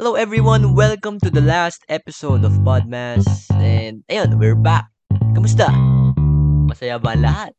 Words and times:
Hello 0.00 0.16
everyone, 0.16 0.72
welcome 0.72 1.20
to 1.20 1.28
the 1.28 1.44
last 1.44 1.84
episode 1.92 2.40
of 2.40 2.56
Podmas. 2.64 3.20
And 3.60 4.00
ayun, 4.08 4.40
we're 4.40 4.56
back. 4.56 4.88
Kamusta? 5.36 5.68
Masaya 6.64 6.96
ba 6.96 7.12
lahat? 7.12 7.52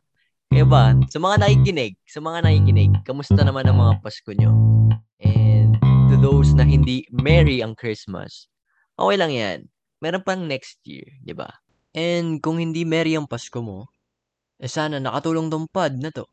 Kaya 0.50 0.66
ba, 0.66 0.98
sa 1.14 1.22
mga 1.22 1.38
nakikinig, 1.38 2.02
sa 2.10 2.18
mga 2.18 2.42
nakikinig, 2.42 2.98
kamusta 3.06 3.46
naman 3.46 3.70
ang 3.70 3.78
mga 3.78 3.94
Pasko 4.02 4.34
nyo? 4.34 4.58
And 5.22 5.78
to 6.10 6.18
those 6.18 6.58
na 6.58 6.66
hindi 6.66 7.06
merry 7.14 7.62
ang 7.62 7.78
Christmas, 7.78 8.50
okay 8.98 9.22
lang 9.22 9.38
yan. 9.38 9.70
Meron 10.02 10.26
pang 10.26 10.42
next 10.42 10.82
year, 10.82 11.06
di 11.22 11.38
ba? 11.38 11.62
And 11.94 12.42
kung 12.42 12.58
hindi 12.58 12.90
merry 12.90 13.14
ang 13.14 13.30
Pasko 13.30 13.62
mo, 13.62 13.94
eh 14.58 14.66
sana 14.66 14.98
nakatulong 14.98 15.54
tong 15.54 15.70
pod 15.70 15.94
na 16.02 16.10
to 16.10 16.26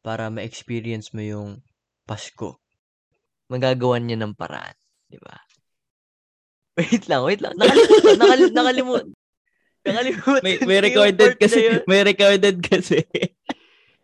para 0.00 0.32
ma-experience 0.32 1.12
mo 1.12 1.20
yung 1.20 1.60
Pasko. 2.08 2.56
Magagawan 3.52 4.08
niya 4.08 4.16
ng 4.16 4.32
paraan. 4.32 4.80
Di 5.12 5.20
ba? 5.20 5.36
Wait 6.80 7.04
lang, 7.04 7.20
wait 7.28 7.44
lang. 7.44 7.52
Nakalimutan, 7.60 8.16
nakal, 8.24 8.40
nakalimut. 8.48 9.04
Nakalimutan. 9.84 10.40
May, 10.40 10.56
may 10.68 10.78
ko 10.80 10.84
recorded 10.88 11.32
kasi. 11.36 11.60
May 11.84 12.00
recorded 12.00 12.56
kasi. 12.64 13.04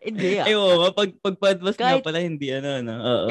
Hindi 0.04 0.36
ah. 0.36 0.44
Ay, 0.44 0.52
oo. 0.52 0.92
Pag, 0.92 1.16
pag 1.24 1.36
podcast 1.40 1.80
Kahit- 1.80 2.04
nga 2.04 2.08
pala, 2.12 2.20
hindi 2.20 2.52
ano, 2.52 2.68
ano. 2.84 2.92
Oo. 3.00 3.28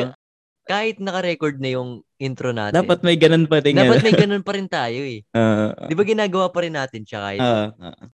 Kahit 0.68 0.98
naka-record 0.99 1.62
na 1.63 1.70
yung 1.80 2.02
intro 2.20 2.49
natin. 2.52 2.76
Dapat 2.76 2.99
may 3.05 3.16
ganun 3.16 3.45
pa 3.48 3.62
rin. 3.63 3.77
dapat 3.77 4.02
ano. 4.02 4.05
may 4.09 4.16
ganun 4.18 4.44
pa 4.44 4.52
rin 4.57 4.68
tayo 4.68 4.99
eh. 4.99 5.21
Oo. 5.32 5.85
Di 5.85 5.94
ba 5.96 6.04
ginagawa 6.04 6.49
pa 6.52 6.59
rin 6.66 6.76
natin 6.76 7.05
siya 7.05 7.20
kahit. 7.23 7.40
Oo, 7.40 7.66
oo. 7.77 8.05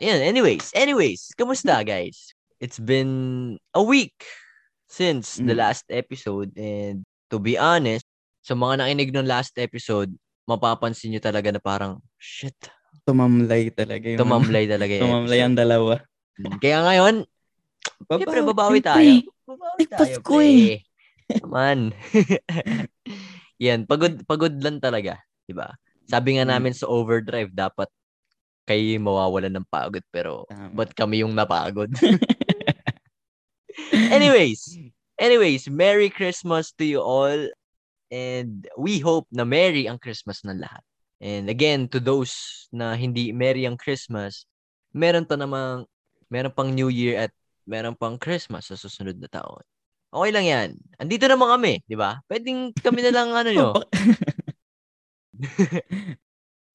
Yan, 0.00 0.24
anyways, 0.24 0.72
anyways. 0.72 1.34
Kamusta 1.36 1.84
guys? 1.84 2.32
It's 2.62 2.80
been 2.80 3.58
a 3.76 3.82
week 3.84 4.16
since 4.88 5.36
the 5.36 5.52
Mm. 5.52 5.60
last 5.60 5.84
episode 5.92 6.56
and 6.56 7.04
to 7.28 7.36
be 7.36 7.60
honest, 7.60 8.08
sa 8.40 8.56
mga 8.56 8.80
nakinig 8.80 9.12
ng 9.12 9.28
last 9.28 9.52
episode, 9.56 10.12
mapapansin 10.44 11.12
nyo 11.12 11.20
talaga 11.20 11.48
na 11.52 11.60
parang, 11.60 12.00
shit, 12.16 12.56
Tumamlay 13.06 13.70
talaga 13.72 14.12
yung 14.12 14.20
tumamlay 14.20 14.64
talaga 14.66 14.92
yung 14.92 15.04
Tumamlay 15.08 15.40
ang 15.40 15.56
dalawa. 15.56 15.94
episode. 16.36 16.58
Kaya 16.60 16.78
ngayon, 16.84 17.14
Siyempre, 18.10 18.40
babawi 18.44 18.78
siyempre. 18.82 18.90
tayo. 18.90 19.12
Babawi 19.46 19.78
Ay, 19.78 19.86
tayo, 19.88 20.16
Pasko 20.20 20.34
eh. 20.42 20.82
Man. 21.46 21.80
Yan, 23.62 23.86
pagod, 23.86 24.18
pagod 24.26 24.52
lang 24.58 24.82
talaga. 24.82 25.22
Diba? 25.46 25.70
Sabi 26.04 26.36
nga 26.36 26.44
Mm. 26.44 26.50
namin 26.50 26.74
sa 26.74 26.90
overdrive, 26.90 27.54
dapat 27.54 27.86
kayo 28.66 28.98
yung 28.98 29.06
mawawalan 29.06 29.54
ng 29.54 29.66
pagod. 29.70 30.02
Pero, 30.10 30.44
Tama. 30.50 30.74
ba't 30.74 30.90
kami 30.92 31.22
yung 31.22 31.32
napagod? 31.34 31.94
anyways, 34.10 34.76
anyways, 35.16 35.70
Merry 35.70 36.10
Christmas 36.10 36.74
to 36.76 36.84
you 36.84 37.00
all. 37.00 37.38
And 38.10 38.66
we 38.74 38.98
hope 38.98 39.30
na 39.30 39.46
Merry 39.46 39.86
ang 39.86 40.02
Christmas 40.02 40.42
ng 40.42 40.58
lahat. 40.58 40.82
And 41.22 41.46
again, 41.46 41.86
to 41.94 42.02
those 42.02 42.66
na 42.74 42.98
hindi 42.98 43.30
Merry 43.30 43.64
ang 43.64 43.78
Christmas, 43.78 44.46
meron 44.90 45.26
pa 45.26 45.38
namang, 45.38 45.86
meron 46.26 46.50
pang 46.50 46.70
New 46.74 46.90
Year 46.90 47.28
at 47.28 47.32
meron 47.70 47.94
pang 47.94 48.18
Christmas 48.18 48.66
sa 48.68 48.76
susunod 48.76 49.18
na 49.22 49.30
taon. 49.30 49.62
Okay 50.10 50.30
lang 50.34 50.46
yan. 50.46 50.68
Andito 50.98 51.30
naman 51.30 51.54
kami, 51.54 51.72
di 51.86 51.94
ba? 51.94 52.18
Pwedeng 52.26 52.74
kami 52.74 53.00
na 53.06 53.12
lang 53.14 53.28
ano 53.30 53.50
nyo. 53.54 53.70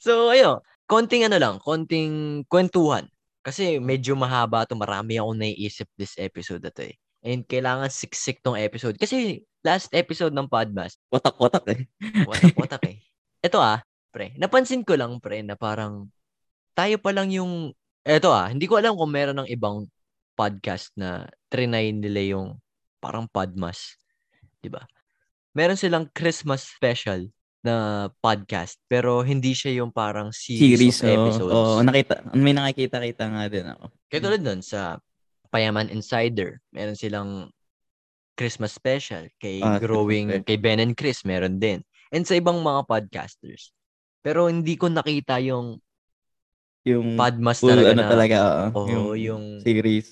So, 0.05 0.29
ayun, 0.29 0.61
konting 0.85 1.25
ano 1.25 1.41
lang, 1.41 1.55
konting 1.65 2.45
kwentuhan. 2.45 3.09
Kasi 3.41 3.81
medyo 3.81 4.13
mahaba 4.13 4.65
to, 4.69 4.77
marami 4.77 5.17
akong 5.17 5.37
naiisip 5.41 5.89
this 5.97 6.13
episode 6.21 6.61
na 6.61 6.69
to 6.69 6.85
eh. 6.85 6.95
And 7.25 7.41
kailangan 7.41 7.89
siksik 7.89 8.45
tong 8.45 8.53
episode. 8.53 9.01
Kasi 9.01 9.41
last 9.65 9.89
episode 9.89 10.29
ng 10.37 10.45
Podmas, 10.45 11.01
Watak-watak 11.09 11.65
eh. 11.73 11.81
watak-watak 12.29 12.83
eh. 12.85 13.01
Ito 13.41 13.57
ah, 13.57 13.81
pre, 14.13 14.37
napansin 14.37 14.85
ko 14.85 14.93
lang 14.93 15.17
pre 15.17 15.41
na 15.41 15.57
parang 15.57 16.05
tayo 16.77 17.01
pa 17.01 17.09
lang 17.09 17.33
yung, 17.33 17.73
eto 18.05 18.29
ah, 18.29 18.45
hindi 18.45 18.69
ko 18.69 18.77
alam 18.77 18.93
kung 18.93 19.09
meron 19.09 19.41
ng 19.41 19.49
ibang 19.49 19.89
podcast 20.37 20.93
na 20.93 21.25
trinay 21.49 21.95
nila 21.95 22.37
yung 22.37 22.61
parang 22.99 23.25
Podmas. 23.25 23.95
'Di 24.59 24.69
ba? 24.69 24.83
Meron 25.55 25.79
silang 25.79 26.11
Christmas 26.11 26.67
special 26.67 27.31
na 27.65 28.07
podcast 28.21 28.77
pero 28.85 29.25
hindi 29.25 29.55
siya 29.57 29.81
yung 29.81 29.89
parang 29.89 30.29
series, 30.29 30.99
Series. 30.99 30.99
of 31.01 31.09
episodes. 31.09 31.55
oo, 31.55 31.81
nakita, 31.81 32.13
may 32.37 32.53
nakikita-kita 32.53 33.25
nga 33.25 33.43
din 33.49 33.65
ako. 33.65 33.89
Kaya 34.11 34.21
tulad 34.21 34.41
nun 34.43 34.61
sa 34.61 34.99
Payaman 35.55 35.87
Insider, 35.87 36.59
meron 36.75 36.99
silang 36.99 37.47
Christmas 38.35 38.75
special. 38.75 39.31
Kay 39.39 39.63
Ah, 39.63 39.79
Growing, 39.79 40.27
Christmas 40.27 40.47
kay 40.51 40.57
Ben 40.59 40.83
and 40.83 40.99
Chris, 40.99 41.23
meron 41.23 41.55
din. 41.55 41.79
And 42.11 42.27
sa 42.27 42.35
ibang 42.35 42.59
mga 42.59 42.83
podcasters. 42.83 43.71
Pero 44.19 44.51
hindi 44.51 44.75
ko 44.75 44.91
nakita 44.91 45.39
yung 45.39 45.79
Yung 46.85 47.15
Podmas 47.17 47.63
full 47.63 47.71
talaga 47.73 47.89
ano 47.95 48.01
na. 48.03 48.09
talaga, 48.11 48.37
oo. 48.75 48.85
Oo, 48.85 49.13
yung... 49.17 49.63
series. 49.63 50.11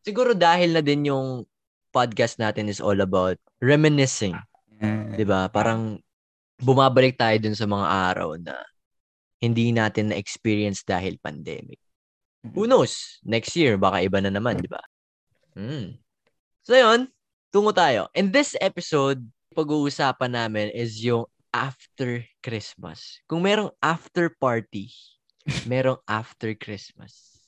Siguro 0.00 0.32
dahil 0.32 0.70
na 0.72 0.80
din 0.80 1.10
yung 1.10 1.42
podcast 1.90 2.38
natin 2.38 2.70
is 2.70 2.78
all 2.78 2.96
about 3.02 3.36
reminiscing. 3.58 4.32
Yeah. 4.80 5.12
'di 5.12 5.24
ba? 5.26 5.48
Parang 5.48 5.98
bumabalik 6.56 7.20
tayo 7.20 7.36
dun 7.42 7.56
sa 7.56 7.68
mga 7.68 7.86
araw 8.12 8.36
na 8.40 8.56
hindi 9.40 9.72
natin 9.76 10.08
na-experience 10.12 10.84
dahil 10.84 11.20
pandemic. 11.20 11.76
Who 12.54 12.68
knows? 12.68 13.18
Next 13.24 13.56
year, 13.56 13.80
baka 13.80 14.04
iba 14.04 14.20
na 14.20 14.30
naman, 14.30 14.60
di 14.60 14.68
ba? 14.68 14.82
Hmm. 15.56 15.96
So, 16.62 16.76
yun. 16.76 17.08
Tungo 17.50 17.72
tayo. 17.72 18.12
In 18.12 18.28
this 18.30 18.52
episode, 18.60 19.24
pag-uusapan 19.56 20.36
namin 20.36 20.68
is 20.76 21.00
yung 21.00 21.24
after 21.54 22.20
Christmas. 22.44 23.24
Kung 23.24 23.40
merong 23.40 23.72
after 23.80 24.28
party, 24.28 24.92
merong 25.70 25.96
after 26.04 26.52
Christmas. 26.52 27.40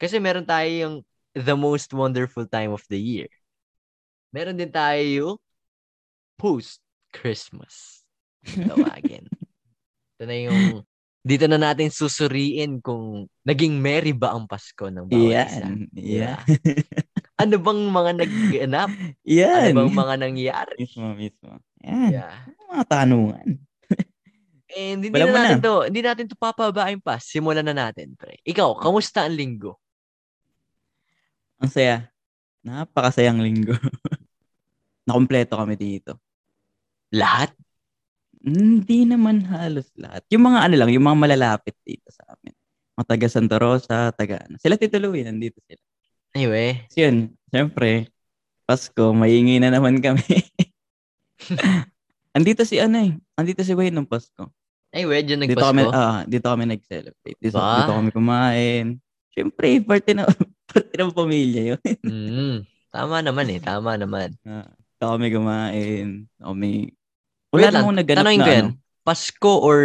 Kasi 0.00 0.16
meron 0.16 0.48
tayo 0.48 0.70
yung 0.72 0.96
the 1.36 1.52
most 1.52 1.92
wonderful 1.92 2.48
time 2.48 2.72
of 2.72 2.80
the 2.88 2.96
year. 2.96 3.28
Meron 4.32 4.56
din 4.56 4.72
tayo 4.72 5.02
yung 5.04 5.36
post-Christmas. 6.40 8.02
Tawagin. 8.70 9.28
Ito 10.16 10.24
na 10.24 10.36
yung 10.40 10.86
dito 11.24 11.48
na 11.48 11.56
natin 11.56 11.88
susuriin 11.88 12.84
kung 12.84 13.24
naging 13.48 13.80
merry 13.80 14.12
ba 14.12 14.36
ang 14.36 14.44
Pasko 14.44 14.92
ng 14.92 15.08
bawat 15.08 15.48
isa. 15.48 15.64
Yan. 15.64 15.88
Di 15.88 16.20
Yeah. 16.20 16.36
ano 17.42 17.54
bang 17.56 17.80
mga 17.88 18.10
nagganap? 18.20 18.90
Yan. 19.24 19.72
Ano 19.72 19.88
bang 19.88 19.92
mga 20.04 20.14
nangyari? 20.20 20.76
Mismo, 20.84 21.16
mismo. 21.16 21.56
Yan. 21.80 22.10
Yeah. 22.12 22.36
Mga 22.68 22.84
tanungan. 22.92 23.46
And 24.74 25.00
hindi 25.00 25.16
Wala 25.16 25.30
na 25.30 25.32
natin 25.32 25.58
na. 25.62 25.64
to, 25.64 25.74
hindi 25.88 26.00
natin 26.04 26.24
to 26.28 26.36
papabain 26.36 27.00
pa. 27.00 27.16
Simulan 27.16 27.64
na 27.64 27.72
natin, 27.72 28.12
pre. 28.20 28.42
Ikaw, 28.44 28.76
kamusta 28.76 29.24
ang 29.24 29.32
linggo? 29.38 29.80
Ang 31.56 31.70
saya. 31.72 32.10
Napakasayang 32.66 33.40
linggo. 33.40 33.72
Nakompleto 35.08 35.56
kami 35.56 35.78
dito. 35.78 36.20
Lahat? 37.14 37.54
Hindi 38.44 39.08
naman 39.08 39.40
halos 39.48 39.88
lahat. 39.96 40.20
Yung 40.28 40.44
mga 40.44 40.68
ano 40.68 40.74
lang, 40.76 40.90
yung 40.92 41.02
mga 41.02 41.16
malalapit 41.16 41.74
dito 41.80 42.12
sa 42.12 42.28
amin. 42.28 42.52
Mga 42.94 43.06
taga 43.08 43.26
Santa 43.26 43.56
Rosa, 43.56 44.12
taga 44.12 44.44
ano. 44.44 44.60
Sila 44.60 44.76
tituluin, 44.76 45.26
nandito 45.26 45.58
sila. 45.64 45.80
Anyway, 46.34 46.84
So 46.92 47.00
yun, 47.00 47.32
syempre, 47.48 48.12
Pasko, 48.64 49.12
maingay 49.12 49.58
na 49.58 49.72
naman 49.72 49.98
kami. 49.98 50.24
andito 52.36 52.62
si 52.64 52.78
ano 52.78 52.96
eh. 53.00 53.12
Andito 53.34 53.62
si 53.62 53.72
Wayne 53.72 53.94
ng 53.94 54.08
Pasko. 54.08 54.50
anyway, 54.94 55.22
dyan 55.22 55.42
Dito 55.42 55.58
kami, 55.58 55.82
nagpasko. 55.82 55.96
ah, 55.96 56.22
dito 56.24 56.46
kami 56.46 56.64
nag-celebrate. 56.68 57.38
Dito, 57.40 57.58
Ba? 57.58 57.82
dito 57.82 57.92
kami 57.94 58.10
kumain. 58.10 58.86
Syempre, 59.34 59.82
parte 59.82 60.10
na, 60.14 60.24
parte 60.70 60.94
ng 60.94 61.10
pamilya 61.10 61.74
yun. 61.74 61.80
Mm, 62.04 62.56
tama 62.88 63.16
naman 63.18 63.46
eh, 63.50 63.58
tama 63.58 63.98
naman. 63.98 64.30
Ah, 64.44 64.68
Dito 64.70 65.04
kami 65.10 65.26
kumain. 65.32 66.06
Kami, 66.38 66.70
Wait 67.54 67.62
wala 67.62 67.70
lang, 67.70 67.82
namang 67.86 67.98
naganap 68.02 68.20
tanongin 68.26 68.40
na 68.40 68.44
ko 68.44 68.50
yan. 68.50 68.66
ano. 68.66 68.70
Pasko 69.04 69.52
or 69.62 69.78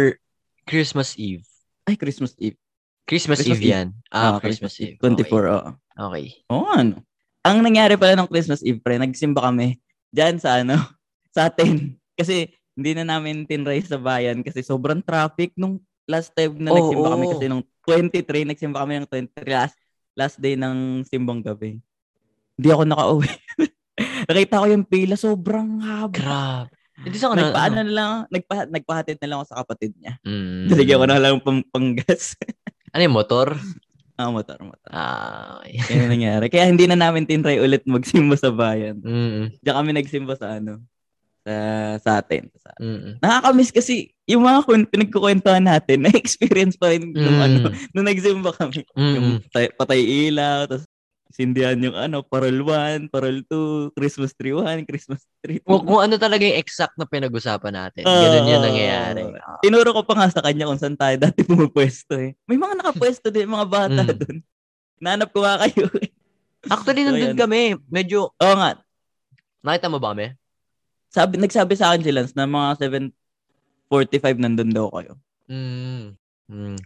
Christmas 0.66 1.14
Eve? 1.14 1.46
Ay, 1.86 1.94
Christmas 1.94 2.34
Eve. 2.36 2.58
Christmas, 3.06 3.42
Christmas 3.42 3.58
Eve, 3.58 3.66
Eve. 3.66 3.74
yan. 3.74 3.86
Ah, 4.10 4.38
Christmas, 4.38 4.74
Eve. 4.78 4.98
24, 4.98 5.50
oo. 5.50 5.70
Okay. 6.10 6.24
Oo, 6.50 6.66
ano. 6.66 7.02
Ang 7.42 7.58
nangyari 7.64 7.94
pala 7.98 8.14
ng 8.18 8.30
Christmas 8.30 8.62
Eve, 8.62 8.78
pre, 8.78 8.98
nagsimba 8.98 9.46
kami 9.50 9.78
dyan 10.10 10.38
sa 10.38 10.62
ano, 10.62 10.78
sa 11.34 11.50
atin. 11.50 11.94
Kasi 12.18 12.50
hindi 12.74 12.90
na 12.94 13.04
namin 13.06 13.46
tinry 13.46 13.82
sa 13.82 13.98
bayan 13.98 14.42
kasi 14.46 14.62
sobrang 14.62 15.02
traffic 15.02 15.52
nung 15.58 15.82
last 16.06 16.34
time 16.34 16.58
na 16.58 16.70
Oo, 16.70 16.76
nagsimba 16.78 17.08
kami 17.14 17.24
oo. 17.26 17.32
kasi 17.34 17.44
nung 17.50 17.64
23, 17.86 18.50
nagsimba 18.50 18.82
kami 18.82 19.02
ng 19.02 19.08
23, 19.10 19.46
last, 19.46 19.76
last 20.18 20.36
day 20.38 20.54
ng 20.54 21.06
simbang 21.06 21.42
gabi. 21.42 21.78
Hindi 22.56 22.68
ako 22.70 22.82
nakauwi. 22.86 23.30
Nakita 24.28 24.62
ko 24.62 24.66
yung 24.68 24.84
pila, 24.86 25.14
sobrang 25.16 25.80
haba. 25.82 26.12
Grabe. 26.14 26.79
Hindi 27.00 27.16
sa 27.16 27.28
ano, 27.28 27.40
Nagpaano 27.42 27.74
ano? 27.74 27.82
na 27.82 27.92
lang, 27.92 28.10
nagpa, 28.28 28.56
nagpahatid 28.66 29.16
na 29.16 29.26
lang 29.26 29.36
ako 29.40 29.46
sa 29.46 29.58
kapatid 29.60 29.92
niya. 29.96 30.20
Mm. 30.20 30.68
Daligyan 30.68 30.98
ko 30.98 31.06
na 31.06 31.18
lang 31.18 31.34
pang, 31.40 31.60
panggas. 31.66 32.36
Ano 32.90 33.06
yung 33.06 33.14
motor? 33.14 33.54
ah, 34.18 34.28
motor, 34.28 34.58
motor. 34.60 34.90
Ah, 34.90 35.62
okay. 35.62 35.78
Kaya 35.80 36.10
nangyari. 36.10 36.50
Kaya 36.50 36.66
hindi 36.66 36.84
na 36.84 36.98
namin 36.98 37.22
tinry 37.22 37.56
ulit 37.56 37.86
magsimba 37.86 38.34
sa 38.34 38.50
bayan. 38.50 38.98
Mm. 38.98 39.54
Diyan 39.56 39.76
kami 39.76 39.90
nagsimba 39.94 40.34
sa 40.34 40.58
ano, 40.58 40.82
sa, 41.40 41.54
sa 41.96 42.10
atin. 42.18 42.50
Sa, 42.52 42.74
Mm. 42.76 43.16
nakakamiss 43.18 43.70
kasi 43.70 43.94
yung 44.26 44.42
mga 44.42 44.60
kun, 44.62 44.84
pinagkukwentuhan 44.84 45.64
natin, 45.64 46.02
na-experience 46.04 46.74
pa 46.74 46.90
rin 46.90 47.10
nung 47.10 47.32
Mm. 47.32 47.46
ano, 47.46 47.58
nung 47.90 48.04
nagsimba 48.04 48.50
kami. 48.52 48.82
Mm. 48.92 49.14
Yung 49.14 49.28
tay- 49.48 49.72
patay 49.72 50.00
ilaw, 50.02 50.66
tapos 50.66 50.84
sindihan 51.30 51.78
yung 51.78 51.94
ano, 51.94 52.20
parol 52.20 52.62
1, 52.62 53.06
parol 53.08 53.42
2, 53.46 53.94
Christmas 53.94 54.34
tree 54.34 54.52
1, 54.52 54.82
Christmas 54.84 55.22
tree 55.40 55.58
2. 55.58 55.64
Kung, 55.64 55.82
kung 55.86 56.00
ano 56.02 56.14
talaga 56.14 56.42
yung 56.42 56.58
exact 56.58 56.94
na 56.94 57.06
pinag-usapan 57.06 57.72
natin. 57.72 58.04
Ganun 58.04 58.44
yun 58.44 58.60
nangyayari. 58.60 59.22
Tinuro 59.60 59.90
ko 59.92 60.02
pa 60.02 60.14
nga 60.14 60.28
sa 60.28 60.42
kanya 60.42 60.66
kung 60.66 60.76
saan 60.76 60.94
tayo 60.94 61.16
dati 61.16 61.40
pumupwesto 61.40 62.18
eh. 62.18 62.34
May 62.44 62.58
mga 62.58 62.74
nakapwesto 62.76 63.30
din, 63.30 63.46
mga 63.46 63.66
bata 63.66 64.00
Mm. 64.02 64.10
doon. 64.12 64.36
Nanap 65.00 65.30
ko 65.30 65.40
nga 65.40 65.64
kayo. 65.64 65.86
eh. 65.96 66.10
Actually, 66.66 67.02
So, 67.02 67.08
nandun 67.08 67.38
kami. 67.38 67.60
Medyo, 67.88 68.30
Oo 68.30 68.54
nga, 68.54 68.76
nakita 69.62 69.88
mo 69.88 69.96
ba 69.96 70.12
kami? 70.12 70.34
sabi, 71.08 71.38
nagsabi 71.38 71.74
sa 71.74 71.90
akin 71.90 72.04
si 72.04 72.12
Lance 72.12 72.34
na 72.34 72.44
mga 72.44 72.86
7.45 73.88 74.38
nandun 74.38 74.70
daw 74.70 74.86
kayo. 74.90 75.14
Mm. 75.46 76.14
Mm. 76.46 76.78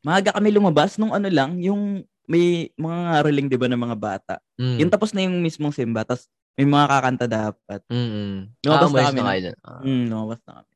Maaga 0.00 0.32
kami 0.32 0.48
lumabas 0.50 0.96
nung 0.96 1.12
ano 1.12 1.28
lang, 1.28 1.56
yung 1.58 2.04
may 2.28 2.68
mga 2.76 2.98
ngaroling 3.08 3.48
'di 3.48 3.58
ba 3.58 3.66
ng 3.72 3.82
mga 3.88 3.96
bata. 3.96 4.34
Mm. 4.60 4.84
Yung 4.84 4.90
tapos 4.92 5.10
na 5.16 5.24
yung 5.24 5.40
mismong 5.40 5.72
simba, 5.72 6.04
tapos 6.04 6.28
may 6.60 6.68
mga 6.68 6.86
kakanta 6.86 7.26
dapat. 7.26 7.80
Mm. 7.88 8.52
Lumabas 8.62 8.90
ah, 8.90 8.92
na 8.92 9.06
kami 9.08 9.18
na 9.18 9.30
kayo. 9.32 9.50
Ah. 9.64 9.80
Hmm, 9.80 10.04
lumabas 10.12 10.40
na 10.44 10.52
kami. 10.60 10.72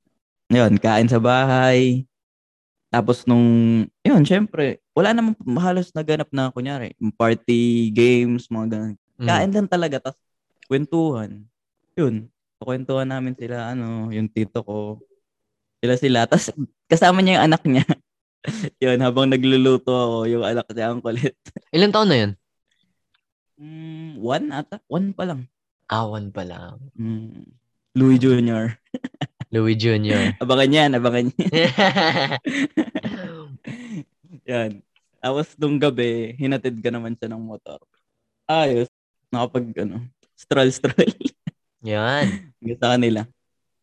Yun, 0.52 0.72
kain 0.81 1.08
sa 1.08 1.20
bahay. 1.20 2.04
Tapos 2.93 3.25
nung, 3.25 3.49
yun, 4.04 4.22
syempre, 4.28 4.84
wala 4.93 5.16
namang 5.16 5.32
halos 5.56 5.88
naganap 5.96 6.28
na, 6.28 6.52
kunyari, 6.52 6.93
party, 7.16 7.88
games, 7.88 8.52
mga 8.52 8.66
ganun. 8.76 8.96
Mm. 9.16 9.26
Kain 9.28 9.52
lang 9.52 9.69
talaga, 9.69 9.96
tapos 9.96 10.20
kwentuhan. 10.69 11.40
Yun, 11.96 12.28
kwentuhan 12.60 13.08
namin 13.08 13.32
sila, 13.32 13.72
ano, 13.72 14.12
yung 14.12 14.28
tito 14.28 14.60
ko. 14.60 15.00
Sila 15.82 15.94
sila. 15.98 16.19
Tapos 16.31 16.55
kasama 16.87 17.25
niya 17.25 17.40
yung 17.43 17.46
anak 17.50 17.62
niya. 17.66 17.82
yun, 18.83 18.99
habang 18.99 19.31
nagluluto 19.31 19.93
ako, 19.93 20.19
yung 20.27 20.44
anak 20.44 20.67
niya 20.75 20.91
ang 20.91 21.00
kulit. 21.03 21.37
Ilan 21.75 21.93
taon 21.94 22.09
na 22.11 22.19
yun? 22.19 22.33
Mm, 23.62 24.19
one 24.19 24.47
ata? 24.50 24.77
One 24.91 25.15
pa 25.15 25.25
lang. 25.29 25.47
Awan 25.87 26.35
pa 26.35 26.43
lang. 26.43 26.83
Mm. 26.99 27.47
Louis 27.94 28.19
Jr. 28.19 28.75
Louis 29.55 29.77
Jr. 29.77 30.41
Abangan 30.41 30.73
yan, 30.73 30.91
abangan 30.97 31.29
yan. 31.37 31.61
Yan. 34.49 34.71
Tapos 35.23 35.55
nung 35.61 35.79
gabi, 35.79 36.35
hinatid 36.41 36.81
ka 36.83 36.91
naman 36.91 37.15
siya 37.15 37.31
ng 37.31 37.44
motor. 37.44 37.79
Ayos. 38.49 38.89
Nakapag, 39.29 39.71
ano, 39.85 40.09
stroll-stroll. 40.35 41.15
Yan. 41.87 42.53
sa 42.81 42.97
kanila. 42.97 43.23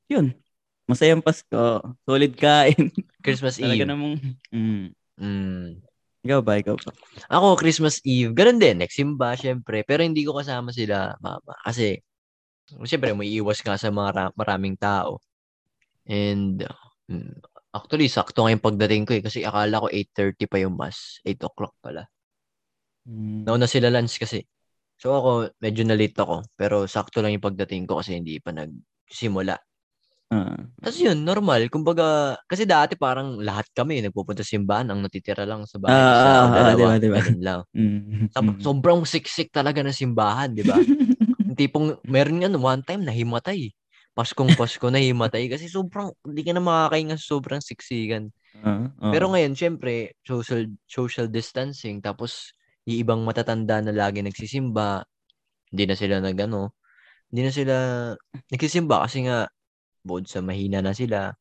Yun. 0.10 0.34
Masayang 0.90 1.22
Pasko. 1.22 1.86
Solid 2.10 2.34
kain. 2.34 2.90
Christmas 3.26 3.62
Talaga 3.62 3.86
Eve. 3.86 3.86
namang, 3.86 4.14
mm. 4.50 4.86
Mm. 5.22 5.86
Ikaw 6.26 6.40
ba? 6.42 6.58
Ikaw 6.58 6.76
ba? 6.82 6.92
Ako, 7.30 7.54
Christmas 7.62 8.02
Eve. 8.02 8.34
Ganun 8.34 8.58
din. 8.58 8.82
Nagsimba, 8.82 9.38
syempre. 9.38 9.86
Pero 9.86 10.02
hindi 10.02 10.26
ko 10.26 10.34
kasama 10.34 10.74
sila, 10.74 11.14
mama. 11.22 11.54
Kasi, 11.62 12.02
syempre, 12.90 13.14
may 13.14 13.30
iwas 13.38 13.62
ka 13.62 13.78
sa 13.78 13.94
mga 13.94 14.10
ra- 14.18 14.34
maraming 14.34 14.74
tao. 14.82 15.22
And, 16.10 16.66
mm, 17.06 17.38
actually, 17.70 18.10
sakto 18.10 18.42
nga 18.42 18.52
yung 18.52 18.66
pagdating 18.66 19.06
ko 19.06 19.14
eh. 19.14 19.22
Kasi 19.22 19.46
akala 19.46 19.86
ko 19.86 19.88
8.30 19.94 20.50
pa 20.50 20.58
yung 20.58 20.74
mass. 20.74 21.22
8 21.22 21.38
o'clock 21.46 21.78
pala. 21.86 22.10
Mm. 23.06 23.46
Nauna 23.46 23.70
sila 23.70 23.94
lunch 23.94 24.18
kasi. 24.18 24.42
So 25.00 25.16
ako, 25.16 25.56
medyo 25.62 25.86
na-late 25.86 26.18
ako. 26.18 26.44
Pero 26.58 26.90
sakto 26.90 27.22
lang 27.22 27.38
yung 27.38 27.46
pagdating 27.46 27.86
ko 27.86 28.02
kasi 28.02 28.18
hindi 28.18 28.42
pa 28.42 28.52
nagsimula. 28.52 29.56
Ah. 30.30 30.62
Tapos 30.78 31.02
yun, 31.02 31.26
normal. 31.26 31.66
Kumbaga, 31.74 32.38
kasi 32.46 32.70
dati 32.70 32.94
parang 32.94 33.42
lahat 33.42 33.66
kami 33.74 34.06
nagpupunta 34.06 34.46
sa 34.46 34.54
simbahan. 34.54 34.86
Ang 34.94 35.02
natitira 35.02 35.42
lang 35.42 35.66
sa 35.66 35.82
bahay. 35.82 35.98
Ah, 35.98 36.06
o 36.06 36.14
ah, 36.14 36.22
ah, 36.22 36.50
dalawa. 36.54 37.02
diba, 37.02 37.18
diba? 37.18 37.20
Lang. 37.42 37.62
Mm. 37.74 38.30
Sab- 38.30 38.58
Mm. 38.58 38.62
sobrang 38.62 39.00
siksik 39.10 39.50
talaga 39.50 39.82
ng 39.82 39.96
simbahan, 39.96 40.54
di 40.54 40.62
ba? 40.62 40.78
Tipong, 41.60 41.98
meron 42.06 42.46
yan, 42.46 42.56
one 42.62 42.86
time, 42.86 43.02
nahimatay. 43.02 43.74
Paskong 44.14 44.54
Pasko, 44.54 44.86
nahimatay. 44.86 45.50
Kasi 45.50 45.66
sobrang, 45.66 46.14
hindi 46.22 46.46
ka 46.46 46.54
na 46.54 46.62
makakainga 46.62 47.18
sa 47.18 47.26
sobrang 47.38 47.62
siksikan. 47.64 48.30
Ah, 48.62 48.94
ah. 49.02 49.10
Pero 49.10 49.34
ngayon, 49.34 49.58
syempre, 49.58 50.14
social 50.22 50.70
social 50.86 51.26
distancing, 51.32 52.04
tapos 52.06 52.54
yung 52.86 53.02
ibang 53.02 53.22
matatanda 53.26 53.82
na 53.82 53.94
lagi 53.96 54.22
nagsisimba, 54.22 55.06
hindi 55.74 55.84
na 55.90 55.96
sila 55.98 56.22
nagano, 56.22 56.76
hindi 57.32 57.42
na 57.46 57.54
sila 57.54 57.76
nagsisimba 58.50 59.06
kasi 59.06 59.26
nga 59.30 59.46
bukod 60.10 60.26
sa 60.26 60.42
mahina 60.42 60.82
na 60.82 60.98
sila, 60.98 61.38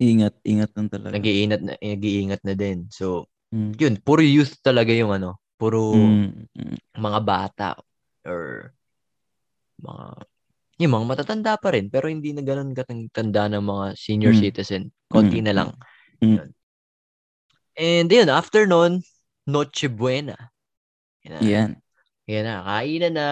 ingat, 0.00 0.40
ingat 0.48 0.72
lang 0.72 0.88
talaga. 0.88 1.12
nag-iingat 1.12 1.60
na, 1.60 1.76
nag-iingat 1.76 2.40
na 2.48 2.56
din. 2.56 2.88
So, 2.88 3.28
Mm. 3.52 3.76
yun, 3.76 3.94
puro 4.00 4.24
youth 4.24 4.56
talaga 4.64 4.96
yung 4.96 5.12
ano, 5.12 5.36
puro 5.60 5.92
Mm. 5.92 6.48
Mga 6.96 7.20
bata 7.20 7.68
or 8.24 8.72
mga 9.76 10.24
yung 10.80 10.92
mga 10.98 11.06
matatanda 11.06 11.54
pa 11.60 11.70
rin 11.76 11.86
pero 11.92 12.08
hindi 12.08 12.32
na 12.32 12.40
ganun 12.42 12.72
katanda 12.74 13.46
ng 13.52 13.60
mga 13.62 13.86
senior 13.94 14.32
Mm. 14.34 14.40
citizen. 14.40 14.82
Konti 15.12 15.38
Mm. 15.38 15.46
na 15.46 15.52
lang. 15.52 15.70
Mm. 16.24 16.36
Yun. 16.40 16.48
And 17.76 18.08
yun, 18.08 18.28
after 18.32 18.64
nun, 18.64 19.04
Noche 19.44 19.86
Buena. 19.92 20.36
Yan. 21.28 21.42
Yan. 21.44 21.70
Yan 22.26 22.44
na. 22.48 22.56
Kainan 22.64 23.14
na. 23.14 23.28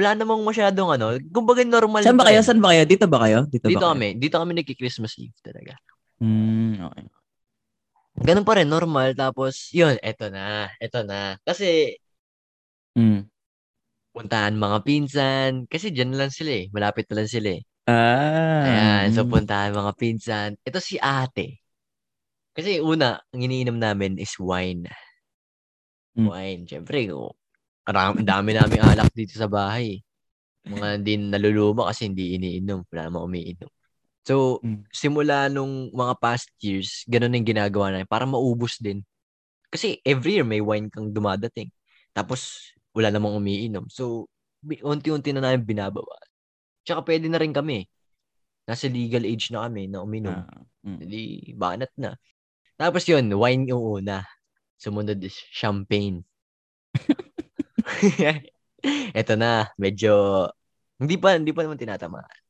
Wala 0.00 0.16
namang 0.16 0.40
masyadong 0.40 0.88
ano. 0.96 1.20
Kumbaga 1.28 1.60
normal 1.68 2.00
Saan 2.00 2.16
ba 2.16 2.24
kayo? 2.24 2.40
Saan 2.40 2.60
ba 2.64 2.72
kayo? 2.72 2.82
Dito 2.88 3.04
ba 3.04 3.18
kayo? 3.28 3.44
Dito, 3.44 3.68
Dito 3.68 3.76
ba 3.76 3.92
kayo? 3.92 3.92
kami. 3.92 4.08
Dito 4.16 4.36
kami 4.40 4.52
nagki-Christmas 4.56 5.12
Eve 5.20 5.36
talaga. 5.44 5.76
Mm, 6.22 6.80
okay. 6.88 7.04
Ganun 8.24 8.46
pa 8.46 8.56
rin, 8.56 8.68
normal. 8.68 9.12
Tapos, 9.12 9.68
yun, 9.72 9.96
eto 10.00 10.32
na. 10.32 10.68
Eto 10.80 11.04
na. 11.04 11.36
Kasi, 11.44 11.96
Mm. 12.96 13.24
puntahan 14.12 14.52
mga 14.56 14.78
pinsan. 14.84 15.50
Kasi 15.68 15.88
dyan 15.92 16.16
lang 16.16 16.28
sila 16.28 16.52
eh. 16.52 16.64
Malapit 16.72 17.08
na 17.08 17.24
lang 17.24 17.28
sila 17.28 17.56
eh. 17.56 17.62
Ah. 17.88 18.64
Ayan, 18.68 19.16
so 19.16 19.24
mm. 19.24 19.32
puntahan 19.32 19.72
mga 19.72 19.92
pinsan. 19.96 20.50
Ito 20.60 20.78
si 20.80 20.96
ate. 21.00 21.60
Kasi 22.52 22.80
una, 22.84 23.16
ang 23.32 23.40
iniinom 23.40 23.80
namin 23.80 24.20
is 24.20 24.36
wine. 24.36 24.88
Mm. 26.16 26.28
Wine, 26.28 26.62
syempre. 26.68 27.08
Oh, 27.12 27.32
ang 27.88 28.22
dami 28.22 28.54
namin 28.54 28.78
alak 28.78 29.10
dito 29.14 29.34
sa 29.34 29.50
bahay. 29.50 29.98
Mga 30.62 31.02
din 31.02 31.30
naluluma 31.34 31.90
kasi 31.90 32.06
hindi 32.06 32.38
iniinom. 32.38 32.86
Wala 32.86 33.10
namang 33.10 33.26
umiinom. 33.26 33.70
So, 34.22 34.62
Mm. 34.62 34.86
simula 34.94 35.50
nung 35.50 35.90
mga 35.90 36.14
past 36.22 36.46
years, 36.62 37.02
ganun 37.10 37.34
yung 37.34 37.48
ginagawa 37.48 37.90
namin 37.90 38.06
para 38.06 38.22
maubos 38.22 38.78
din. 38.78 39.02
Kasi 39.66 39.98
every 40.06 40.38
year 40.38 40.46
may 40.46 40.62
wine 40.62 40.86
kang 40.86 41.10
dumadating. 41.10 41.74
Tapos, 42.14 42.70
wala 42.94 43.10
namang 43.10 43.34
umiinom. 43.34 43.90
So, 43.90 44.30
unti-unti 44.62 45.34
na 45.34 45.42
namin 45.42 45.66
binabawa. 45.66 46.14
Tsaka 46.86 47.02
pwede 47.02 47.26
na 47.26 47.42
rin 47.42 47.50
kami. 47.50 47.90
Nasa 48.62 48.86
legal 48.86 49.26
age 49.26 49.50
na 49.50 49.66
kami 49.66 49.90
na 49.90 50.06
uminom. 50.06 50.38
Ah, 50.38 50.62
mm. 50.86 50.98
Hindi, 51.02 51.22
banat 51.58 51.90
na. 51.98 52.14
Tapos 52.78 53.02
yun, 53.10 53.26
wine 53.34 53.74
yung 53.74 53.82
una. 53.82 54.22
Sumunod 54.78 55.18
is 55.18 55.34
champagne. 55.50 56.22
Ito 59.20 59.32
na, 59.38 59.70
medyo, 59.78 60.12
hindi 60.98 61.16
pa, 61.18 61.38
hindi 61.38 61.52
pa 61.54 61.62
naman 61.66 61.78
tinatamaan. 61.78 62.40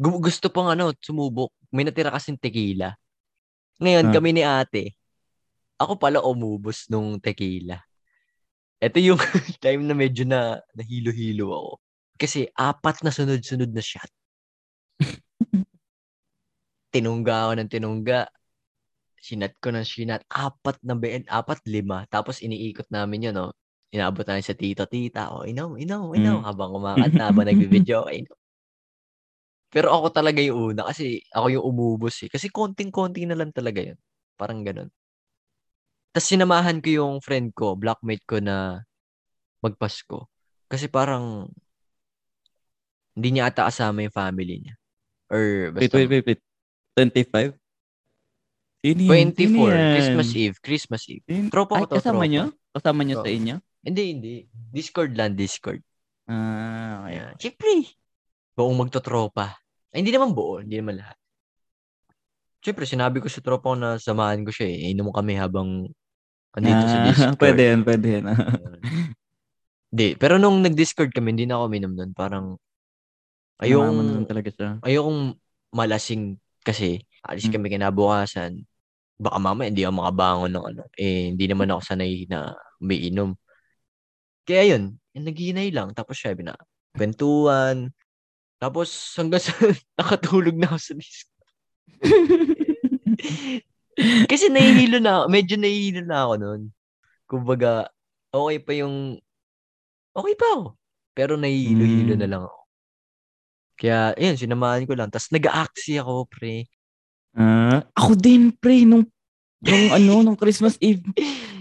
Gu- 0.00 0.22
gusto 0.22 0.48
pang 0.48 0.72
ano, 0.72 0.96
sumubok. 0.96 1.52
May 1.70 1.84
natira 1.86 2.10
kasing 2.10 2.40
tequila. 2.40 2.96
Ngayon, 3.78 4.10
Ah. 4.10 4.12
kami 4.16 4.30
ni 4.34 4.42
ate, 4.42 4.96
ako 5.80 5.96
pala 5.96 6.20
umubos 6.24 6.88
nung 6.92 7.16
tequila. 7.20 7.80
Ito 8.80 8.96
yung 8.96 9.20
time 9.64 9.84
na 9.84 9.92
medyo 9.92 10.24
na 10.24 10.60
nahilo-hilo 10.72 11.52
ako. 11.52 11.72
Kasi 12.20 12.48
apat 12.56 13.00
na 13.04 13.12
sunod-sunod 13.12 13.72
na 13.72 13.80
shot. 13.84 14.08
tinungga 16.94 17.48
ako 17.48 17.52
ng 17.60 17.70
tinungga. 17.70 18.28
Sinat 19.20 19.56
ko 19.60 19.68
ng 19.72 19.84
sinat. 19.84 20.24
Apat 20.32 20.80
na 20.80 20.96
bed, 20.96 21.28
apat, 21.28 21.60
lima. 21.68 22.08
Tapos 22.08 22.40
iniikot 22.40 22.88
namin 22.88 23.30
yun, 23.30 23.36
no? 23.36 23.52
Inabot 23.90 24.22
namin 24.22 24.46
sa 24.46 24.54
tito, 24.54 24.86
tita. 24.86 25.34
O, 25.34 25.42
inom, 25.42 25.74
inom, 25.74 26.14
inom. 26.14 26.40
Mm. 26.40 26.46
Habang 26.46 26.70
kumakanta, 26.78 27.22
habang 27.30 27.46
nagbibideo, 27.50 28.06
inom. 28.06 28.38
Pero 29.70 29.94
ako 29.94 30.10
talaga 30.10 30.42
yung 30.42 30.74
una 30.74 30.82
kasi 30.90 31.22
ako 31.30 31.46
yung 31.50 31.64
umubos 31.66 32.26
eh. 32.26 32.30
Kasi 32.30 32.50
konting-konti 32.50 33.22
na 33.26 33.38
lang 33.38 33.54
talaga 33.54 33.82
yun. 33.82 33.98
Parang 34.34 34.66
ganun. 34.66 34.90
Tapos 36.10 36.26
sinamahan 36.26 36.82
ko 36.82 36.88
yung 36.90 37.14
friend 37.22 37.54
ko, 37.54 37.78
blackmate 37.78 38.26
ko 38.26 38.42
na 38.42 38.82
magpasko. 39.62 40.26
Kasi 40.66 40.90
parang 40.90 41.46
hindi 43.14 43.28
niya 43.38 43.50
ata 43.50 43.70
kasama 43.70 44.02
yung 44.02 44.14
family 44.14 44.58
niya. 44.58 44.74
Or 45.30 45.70
Wait, 45.70 45.86
basta 45.86 45.98
wait, 46.02 46.10
wait, 46.10 46.24
wait. 46.26 46.40
25? 46.98 47.54
Sino 48.82 49.00
yan? 49.06 49.30
24, 49.30 49.38
Sino 49.38 49.54
yan? 49.70 49.92
Christmas 49.94 50.30
Eve, 50.34 50.56
Christmas 50.58 51.02
Eve. 51.06 51.24
Sino- 51.30 51.50
Tropa 51.52 51.78
ko 51.78 51.86
to, 51.86 51.94
kasama 52.02 52.26
tropa. 52.26 52.32
nyo? 52.32 52.44
Kasama 52.74 53.00
nyo 53.06 53.16
sa 53.22 53.30
Oo. 53.30 53.36
inyo? 53.38 53.56
Hindi, 53.80 54.02
hindi. 54.12 54.34
Discord 54.70 55.16
lang, 55.16 55.32
Discord. 55.34 55.80
Ah, 56.28 57.08
okay. 57.08 57.48
Siyempre. 57.48 57.96
buong 58.52 58.76
magtotropa. 58.76 59.56
Ay, 59.88 60.04
hindi 60.04 60.12
naman 60.12 60.36
buo, 60.36 60.60
hindi 60.60 60.76
naman 60.76 61.00
lahat. 61.00 61.16
Siyempre, 62.60 62.84
sinabi 62.84 63.24
ko 63.24 63.26
sa 63.32 63.40
tropa 63.40 63.72
ko 63.72 63.76
na 63.78 63.96
samahan 63.96 64.44
ko 64.44 64.52
siya 64.52 64.68
eh. 64.68 64.92
Inom 64.92 65.08
kami 65.16 65.32
habang 65.34 65.88
andito 66.52 66.84
sa 66.84 66.96
Ah, 67.00 67.04
Discord. 67.08 67.40
pwede 67.42 67.62
yan, 67.72 67.80
pwede 67.82 68.06
yan. 68.20 68.24
Hindi, 69.88 70.08
pero 70.20 70.36
nung 70.36 70.60
nag-Discord 70.60 71.08
kami, 71.10 71.32
hindi 71.32 71.48
na 71.48 71.56
ako 71.56 71.66
minom 71.72 71.92
nun. 71.96 72.12
Parang, 72.12 72.60
ayokong, 73.64 74.28
talaga 74.28 74.48
siya. 74.52 74.68
ayokong 74.84 75.40
malasing 75.72 76.36
kasi. 76.60 77.00
Alis 77.24 77.48
Hmm. 77.48 77.56
kami 77.56 77.72
kinabukasan. 77.72 78.60
Baka 79.16 79.36
mamaya 79.40 79.72
hindi 79.72 79.88
ako 79.88 79.94
makabangon 80.04 80.52
ng 80.52 80.64
ano. 80.68 80.82
Eh, 81.00 81.32
hindi 81.32 81.48
naman 81.48 81.72
ako 81.72 81.80
sanay 81.80 82.28
na 82.28 82.52
umiinom. 82.76 83.32
Kaya 84.44 84.76
yun, 84.76 84.98
naghihinay 85.14 85.70
lang. 85.74 85.92
Tapos 85.94 86.16
siya, 86.16 86.34
na, 86.40 86.56
kwentuhan. 86.96 87.92
Tapos 88.60 88.88
hanggang 89.16 89.40
sa 89.40 89.52
nakatulog 90.00 90.56
na 90.56 90.68
ako 90.68 90.78
sa 90.78 90.92
Discord. 90.96 91.48
Kasi 94.30 94.48
nahihilo 94.48 94.98
na 95.00 95.22
ako. 95.22 95.24
Medyo 95.28 95.54
nahihilo 95.60 96.02
na 96.04 96.24
ako 96.24 96.34
nun. 96.40 96.60
Kumbaga, 97.28 97.88
okay 98.32 98.58
pa 98.60 98.72
yung... 98.76 99.20
Okay 100.16 100.34
pa 100.34 100.46
ako. 100.56 100.64
Pero 101.14 101.36
nahihilo-hilo 101.36 102.14
Mm. 102.16 102.20
na 102.20 102.28
lang 102.28 102.42
ako. 102.48 102.58
Kaya, 103.80 104.12
yun, 104.20 104.36
sinamahan 104.36 104.84
ko 104.84 104.92
lang. 104.92 105.08
Tapos 105.08 105.32
nag-aaksi 105.32 106.00
ako, 106.00 106.28
pre. 106.28 106.68
Ah, 107.32 107.80
ako 107.96 108.12
din, 108.18 108.52
pre, 108.52 108.84
nung, 108.84 109.06
nung 109.62 109.86
ano, 109.94 110.20
nung 110.20 110.38
Christmas 110.38 110.76
Eve, 110.82 111.04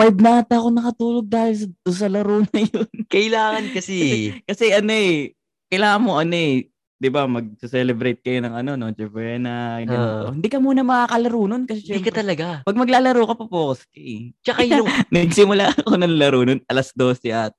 five 0.00 0.16
na 0.16 0.40
ata 0.40 0.56
ako 0.56 0.68
nakatulog 0.72 1.26
dahil 1.28 1.54
sa, 1.54 1.66
sa 1.92 2.06
laro 2.08 2.40
na 2.40 2.60
yun. 2.64 2.88
Kailangan 3.14 3.64
kasi. 3.70 4.32
Kasi 4.48 4.72
ano 4.72 4.90
eh, 4.90 5.36
kailangan 5.68 6.00
mo 6.00 6.16
ano 6.16 6.32
eh, 6.32 6.66
'di 6.96 7.08
ba, 7.08 7.24
mag-celebrate 7.24 8.20
kayo 8.20 8.44
ng 8.44 8.54
ano, 8.54 8.76
no, 8.76 8.88
Buena. 9.08 9.80
Oo. 9.80 10.36
Hindi 10.36 10.48
ka 10.48 10.60
muna 10.60 10.84
makakalaro 10.84 11.48
nun 11.48 11.64
kasi 11.64 11.80
Hindi 11.84 12.00
ka 12.04 12.12
syempre, 12.12 12.20
talaga. 12.20 12.46
pag 12.60 12.76
maglalaro 12.76 13.22
ka, 13.24 13.34
pa-focus 13.40 13.88
ka 13.88 13.96
eh. 13.96 14.32
Tsaka 14.44 14.60
yung, 14.64 14.84
Nagsimula 15.16 15.72
ako 15.80 15.96
ng 15.96 16.14
laro 16.20 16.40
nun, 16.44 16.60
alas 16.68 16.92
12 16.92 17.32
at. 17.32 17.52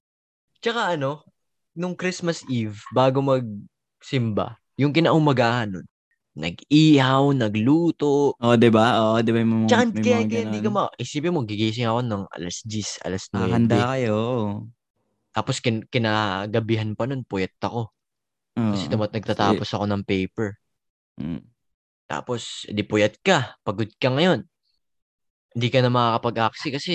tsaka 0.61 0.93
ano, 0.93 1.25
nung 1.73 1.97
Christmas 1.97 2.45
Eve, 2.45 2.77
bago 2.93 3.17
magsimba, 3.21 4.61
yung 4.77 4.93
kinaumagahan 4.93 5.73
nun, 5.73 5.85
nag-ihaw, 6.31 7.35
nagluto. 7.35 8.35
Oh, 8.39 8.55
'di 8.55 8.69
ba? 8.71 8.99
Oh, 9.03 9.19
'di 9.19 9.31
ba 9.35 9.43
may 9.43 9.49
mga 9.49 9.67
Tsaka 9.67 9.83
may 9.91 10.03
kaya, 10.03 10.17
mga 10.23 10.29
kaya 10.31 10.43
hindi 10.47 10.59
ka 10.63 10.69
ma... 10.71 10.83
Isipin 10.95 11.33
mo, 11.35 11.43
gigising 11.43 11.87
ako 11.87 11.99
ng 12.07 12.23
alas 12.31 12.57
10, 12.63 13.03
alas 13.03 13.23
9. 13.29 13.35
Nakahanda 13.35 13.77
kayo. 13.95 14.19
Tapos 15.31 15.55
kin- 15.59 15.87
kinagabihan 15.87 16.91
pa 16.95 17.07
nun, 17.07 17.23
puyat 17.27 17.55
ako. 17.59 17.91
Oo. 18.59 18.71
Kasi 18.75 18.91
tamat 18.91 19.11
nagtatapos 19.15 19.69
ako 19.71 19.85
ng 19.87 20.03
paper. 20.03 20.49
Mm. 21.19 21.43
Tapos, 22.07 22.67
di 22.67 22.83
puyat 22.83 23.15
ka. 23.23 23.55
Pagod 23.63 23.87
ka 23.95 24.11
ngayon. 24.11 24.43
Hindi 25.55 25.67
ka 25.71 25.79
na 25.83 25.91
makakapag-aksi 25.91 26.67
kasi 26.75 26.93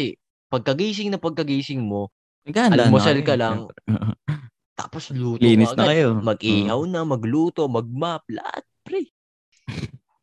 pagkagising 0.53 1.13
na 1.13 1.21
pagkagising 1.21 1.81
mo, 1.81 2.13
Almusal 2.47 3.27
ka 3.27 3.35
lang. 3.35 3.67
tapos 4.81 5.11
luto 5.11 5.43
Linis 5.43 5.75
na 5.75 5.91
kayo. 5.91 6.21
Mag-ihaw 6.23 6.81
na, 6.87 7.03
magluto, 7.03 7.67
mag-map, 7.67 8.23
lahat, 8.31 8.63
pre. 8.87 9.11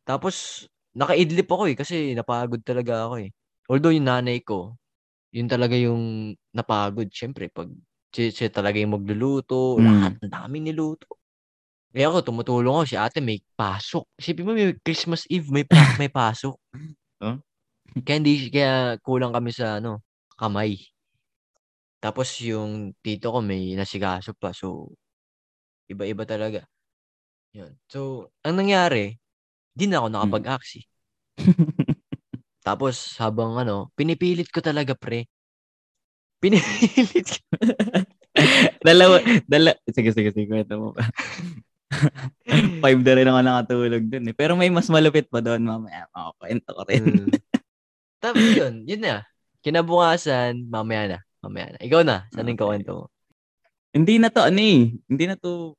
Tapos, 0.08 0.66
nakaidlip 0.94 1.48
ako 1.50 1.64
eh, 1.72 1.76
kasi 1.76 1.94
napagod 2.14 2.62
talaga 2.62 3.08
ako 3.08 3.24
eh. 3.24 3.30
Although 3.70 3.94
yung 3.96 4.08
nanay 4.08 4.44
ko, 4.44 4.76
yun 5.34 5.48
talaga 5.50 5.74
yung 5.74 6.34
napagod. 6.54 7.10
Siyempre, 7.10 7.50
pag 7.50 7.66
siya, 8.14 8.30
siya 8.30 8.48
talaga 8.54 8.78
yung 8.78 8.94
magluluto, 8.94 9.80
Mm. 9.80 9.84
lahat, 9.84 10.12
ang 10.22 10.32
daming 10.32 10.64
niluto. 10.70 11.08
Eh 11.94 12.06
ako, 12.06 12.22
tumutulong 12.26 12.74
ako. 12.82 12.84
Si 12.90 12.96
ate 12.98 13.18
may 13.22 13.38
pasok. 13.58 14.06
Isipin 14.18 14.46
mo, 14.46 14.52
may 14.54 14.74
Christmas 14.82 15.26
Eve, 15.30 15.50
may, 15.50 15.64
pa- 15.66 15.98
may 15.98 16.10
pasok. 16.10 16.54
Huh? 17.22 17.38
Kaya 18.06 18.16
hindi, 18.18 18.50
kaya 18.50 18.98
kulang 19.02 19.30
kami 19.34 19.50
sa, 19.54 19.78
ano, 19.82 20.02
kamay. 20.38 20.78
Tapos 22.02 22.36
yung 22.42 22.92
tito 23.00 23.32
ko 23.32 23.40
may 23.40 23.72
nasikaso 23.78 24.34
pa. 24.36 24.52
So, 24.52 24.92
iba-iba 25.88 26.26
talaga. 26.28 26.66
Yun. 27.54 27.72
So, 27.88 28.30
ang 28.42 28.58
nangyari, 28.60 29.16
di 29.74 29.90
na 29.90 29.98
ako 30.00 30.08
nakapag-aksi. 30.08 30.80
Tapos, 32.66 33.18
habang 33.20 33.58
ano, 33.60 33.90
pinipilit 33.92 34.48
ko 34.48 34.62
talaga, 34.62 34.94
pre. 34.96 35.28
Pinipilit 36.40 37.28
ko. 37.28 37.42
dalawa, 38.86 39.20
dala, 39.44 39.76
sige, 39.90 40.10
sige, 40.14 40.30
sige, 40.32 40.46
kwento 40.48 40.74
mo 40.80 40.88
pa. 40.94 41.04
Five 42.82 43.00
na 43.02 43.12
rin 43.14 43.30
ako 43.30 43.40
nakatulog 43.42 44.04
dun 44.10 44.30
eh. 44.30 44.34
Pero 44.34 44.58
may 44.58 44.70
mas 44.70 44.90
malupit 44.90 45.30
pa 45.30 45.38
doon 45.38 45.62
mamaya. 45.62 46.10
Makakwento 46.10 46.70
ko 46.74 46.82
rin. 46.88 47.04
Mm. 47.04 47.28
Tapos 48.18 48.44
yun, 48.56 48.74
yun 48.88 49.00
na. 49.02 49.22
Kinabukasan, 49.60 50.66
mamaya 50.66 51.04
na. 51.06 51.18
Mamaya 51.44 51.76
na. 51.76 51.78
Ikaw 51.80 52.00
na. 52.02 52.16
Saan 52.32 52.48
yung 52.48 52.58
Okay. 52.58 52.68
kwento 52.68 52.90
mo? 52.92 53.04
Hindi 53.94 54.14
na 54.18 54.28
to, 54.32 54.40
ano 54.42 54.60
eh. 54.60 54.82
Hindi 55.06 55.24
na 55.28 55.36
to, 55.38 55.78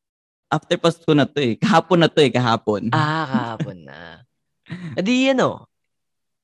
after 0.50 0.78
Pasko 0.78 1.12
na 1.12 1.26
to 1.26 1.40
eh. 1.42 1.56
Kahapon 1.58 2.00
na 2.02 2.10
to 2.10 2.20
eh, 2.22 2.32
kahapon. 2.32 2.90
Ah, 2.94 3.26
kahapon 3.28 3.78
na. 3.86 4.22
Adi, 5.00 5.32
ano. 5.34 5.70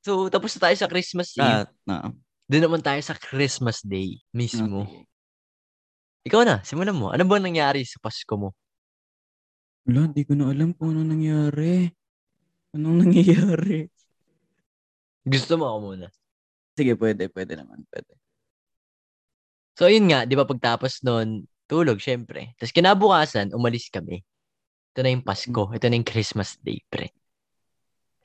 So, 0.02 0.30
tapos 0.34 0.58
na 0.58 0.70
tayo 0.70 0.76
sa 0.78 0.90
Christmas 0.90 1.34
Eve. 1.38 1.46
Ah, 1.46 1.66
na. 1.86 2.10
Doon 2.52 2.64
naman 2.68 2.82
tayo 2.84 3.00
sa 3.00 3.16
Christmas 3.16 3.80
Day 3.86 4.20
mismo. 4.36 4.84
Okay. 4.84 5.08
Ikaw 6.28 6.42
na, 6.46 6.60
simulan 6.62 6.98
mo. 6.98 7.10
Ano 7.10 7.24
ba 7.26 7.42
nangyari 7.42 7.82
sa 7.88 7.98
Pasko 7.98 8.36
mo? 8.38 8.50
Wala, 9.90 10.12
di 10.12 10.22
ko 10.22 10.38
na 10.38 10.54
alam 10.54 10.76
kung 10.78 10.94
ano 10.94 11.02
nangyari. 11.02 11.90
Anong 12.78 13.08
nangyayari? 13.08 13.90
Gusto 15.26 15.58
mo 15.58 15.66
ako 15.70 15.78
muna. 15.82 16.08
Sige, 16.78 16.94
pwede, 16.98 17.26
pwede 17.34 17.54
naman, 17.58 17.82
pwede. 17.90 18.14
So, 19.78 19.90
yun 19.90 20.12
nga, 20.14 20.30
di 20.30 20.38
ba 20.38 20.46
pagtapos 20.46 21.02
nun, 21.02 21.50
tulog, 21.72 22.04
syempre. 22.04 22.52
Tapos 22.60 22.76
kinabukasan, 22.76 23.56
umalis 23.56 23.88
kami. 23.88 24.20
Ito 24.92 25.08
na 25.08 25.16
yung 25.16 25.24
Pasko. 25.24 25.72
Ito 25.72 25.88
na 25.88 25.96
yung 25.96 26.04
Christmas 26.04 26.60
Day, 26.60 26.84
pre. 26.92 27.16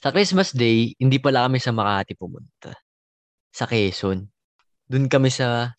Sa 0.03 0.11
Christmas 0.11 0.51
Day, 0.51 0.99
hindi 0.99 1.23
pala 1.23 1.47
kami 1.47 1.63
sa 1.63 1.71
Makati 1.71 2.19
pumunta. 2.19 2.75
Sa 3.55 3.71
Quezon. 3.71 4.27
Doon 4.91 5.07
kami 5.07 5.31
sa 5.31 5.79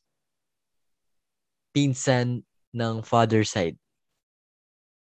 pinsan 1.75 2.47
ng 2.71 2.95
father 3.03 3.43
side. 3.43 3.75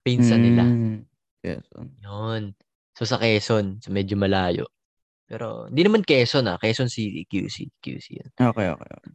Pinsan 0.07 0.41
nila. 0.47 0.63
Mm. 0.63 0.99
Yes. 1.43 1.67
Yun. 1.99 2.55
So, 2.95 3.03
sa 3.03 3.19
Quezon, 3.19 3.83
so 3.83 3.91
medyo 3.91 4.15
malayo. 4.15 4.71
Pero, 5.27 5.67
hindi 5.67 5.83
naman 5.83 6.07
Quezon 6.07 6.47
ah. 6.47 6.55
Quezon 6.55 6.87
City, 6.87 7.27
QC. 7.27 7.67
QC 7.83 8.23
yun. 8.23 8.31
Okay, 8.39 8.71
okay. 8.71 8.87
okay. 8.87 9.13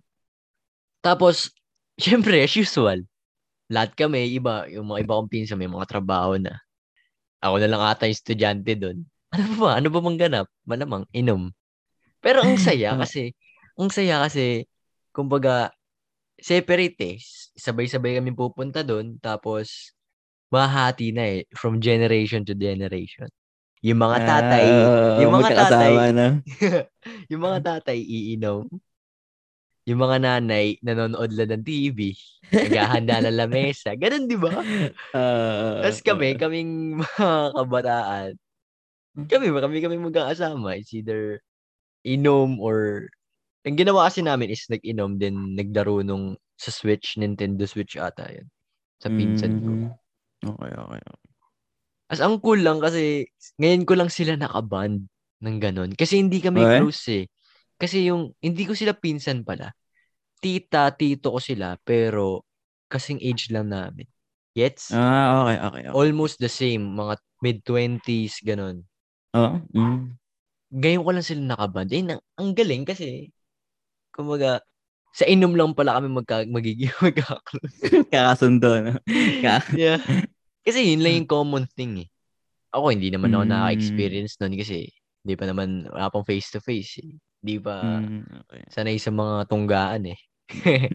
Tapos, 1.00 1.49
syempre, 1.97 2.45
as 2.45 2.52
usual, 2.52 3.09
lahat 3.69 3.93
kami, 3.97 4.33
iba, 4.37 4.65
yung 4.73 4.89
mga 4.93 5.05
iba 5.05 5.17
kong 5.21 5.31
pinsan, 5.33 5.61
may 5.61 5.69
mga 5.71 5.87
trabaho 5.89 6.37
na. 6.41 6.57
Ako 7.45 7.61
na 7.63 7.69
lang 7.71 7.83
ata 7.85 8.09
yung 8.09 8.17
estudyante 8.19 8.73
doon. 8.77 8.99
Ano 9.37 9.61
ba? 9.61 9.77
Ano 9.77 9.89
ba 9.93 10.01
mang 10.01 10.17
ganap? 10.17 10.49
Malamang, 10.65 11.05
inom. 11.13 11.53
Pero 12.25 12.41
ang 12.45 12.57
saya 12.57 12.93
Ah. 12.97 13.05
kasi, 13.05 13.37
ang 13.77 13.93
saya 13.93 14.25
kasi, 14.25 14.65
kumbaga, 15.13 15.71
separate 16.41 16.99
eh. 17.03 17.17
Sabay-sabay 17.59 18.19
kami 18.21 18.33
pupunta 18.37 18.81
doon, 18.87 19.21
tapos, 19.21 19.93
mahati 20.53 21.13
na 21.13 21.25
eh, 21.41 21.45
from 21.57 21.79
generation 21.83 22.43
to 22.47 22.57
generation. 22.57 23.29
Yung 23.85 24.01
mga 24.01 24.19
tatay, 24.27 24.67
Ah, 24.67 25.19
yung 25.23 25.33
mga 25.37 25.51
tatay, 25.55 25.93
na. 26.17 26.27
yung 27.31 27.43
mga 27.45 27.59
tatay 27.63 27.99
iinom. 28.01 28.67
Yung 29.88 30.04
mga 30.04 30.21
nanay 30.21 30.76
nanonood 30.85 31.33
lang 31.33 31.49
ng 31.49 31.64
TV. 31.64 32.12
Naghahanda 32.52 33.25
ng 33.25 33.38
lamesa. 33.40 33.97
Ganun, 33.97 34.28
di 34.28 34.37
ba? 34.37 34.61
Ah, 35.16 35.80
Tapos 35.80 36.04
kami, 36.04 36.37
kaming 36.37 37.00
mga 37.00 37.57
kabataan, 37.57 38.30
kami, 39.26 39.49
kami 39.50 39.76
kami 39.80 39.97
magkakasama. 39.97 40.76
It's 40.76 40.92
either 40.92 41.40
inom 42.04 42.61
or... 42.61 43.09
Ang 43.66 43.76
ginawa 43.80 44.09
kasi 44.09 44.21
namin 44.23 44.52
is 44.54 44.64
nag-inom, 44.71 45.18
then 45.18 45.57
naglaro 45.57 46.00
nung 46.04 46.37
sa 46.57 46.71
Switch, 46.71 47.16
Nintendo 47.16 47.64
Switch 47.64 47.97
ata 47.97 48.28
yun. 48.28 48.47
Sa 49.02 49.09
pinsan 49.12 49.64
ko. 49.64 49.73
Mhm. 49.73 49.90
Okay, 50.45 50.73
okay. 50.73 51.00
okay. 51.02 51.30
As 52.09 52.25
ang 52.25 52.40
cool 52.40 52.61
lang 52.64 52.80
kasi 52.80 53.28
ngayon 53.61 53.85
ko 53.85 53.92
lang 53.99 54.09
sila 54.09 54.38
nakaband 54.38 55.04
ng 55.45 55.57
ganun. 55.61 55.90
Kasi 55.92 56.16
hindi 56.23 56.40
kami 56.40 56.64
Okay. 56.64 56.78
close 56.80 57.04
eh. 57.12 57.25
Kasi 57.79 58.11
yung, 58.11 58.35
hindi 58.43 58.67
ko 58.67 58.75
sila 58.75 58.93
pinsan 58.93 59.47
pala. 59.47 59.71
Tita, 60.43 60.91
tito 60.95 61.35
ko 61.35 61.39
sila, 61.39 61.79
pero 61.83 62.43
kasing 62.91 63.23
age 63.23 63.51
lang 63.55 63.71
namin. 63.71 64.07
Gets? 64.55 64.91
Ah, 64.91 65.47
okay, 65.47 65.57
okay. 65.63 65.83
okay. 65.87 65.95
Almost 65.95 66.43
the 66.43 66.51
same, 66.51 66.83
mga 66.99 67.15
mid-20s, 67.39 68.43
ganun. 68.43 68.83
Oh, 69.31 69.63
mm. 69.71 70.19
Ngayon 70.75 71.05
ko 71.07 71.11
lang 71.15 71.27
sila 71.27 71.43
nakaband. 71.55 71.89
Eh, 71.95 72.03
na- 72.03 72.25
ang 72.35 72.51
galing 72.53 72.83
kasi, 72.83 73.31
kumbaga, 74.11 74.59
sa 75.15 75.25
inom 75.27 75.55
lang 75.55 75.73
pala 75.73 75.99
kami 75.99 76.11
magka, 76.11 76.43
magiging 76.51 76.91
magka-close. 77.05 78.07
Kakasundo, 78.11 78.71
no? 78.83 78.95
Yeah. 79.79 80.03
Kasi 80.67 80.85
yun 80.95 81.01
lang 81.01 81.25
yung 81.25 81.31
common 81.31 81.65
thing 81.71 82.05
eh. 82.05 82.09
Ako, 82.75 82.93
hindi 82.93 83.09
naman 83.09 83.33
ako 83.33 83.49
Mm. 83.49 83.53
naka-experience 83.55 84.37
nun 84.43 84.55
kasi 84.59 84.91
hindi 85.25 85.35
pa 85.39 85.49
naman, 85.49 85.89
wala 85.89 86.13
pang 86.13 86.27
face-to-face 86.27 86.93
eh. 87.07 87.13
Hindi 87.42 87.57
pa 87.62 87.75
Mm, 88.02 88.23
okay. 88.45 88.62
sanay 88.71 88.99
sa 88.99 89.14
mga 89.14 89.47
tunggaan 89.47 90.11
eh. 90.11 90.18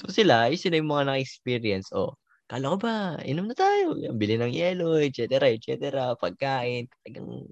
so 0.00 0.10
sila, 0.10 0.50
ay 0.50 0.58
sila 0.58 0.78
yung 0.80 0.90
mga 0.90 1.14
naka-experience. 1.14 1.94
Oh, 1.94 2.18
kala 2.50 2.74
ko 2.74 2.76
ba, 2.82 2.94
inom 3.22 3.46
na 3.46 3.56
tayo. 3.56 3.94
Bili 4.14 4.34
ng 4.36 4.50
yelo, 4.52 4.98
etc. 4.98 5.46
etc. 5.54 6.14
Pagkain. 6.18 6.90
Talagang 7.02 7.46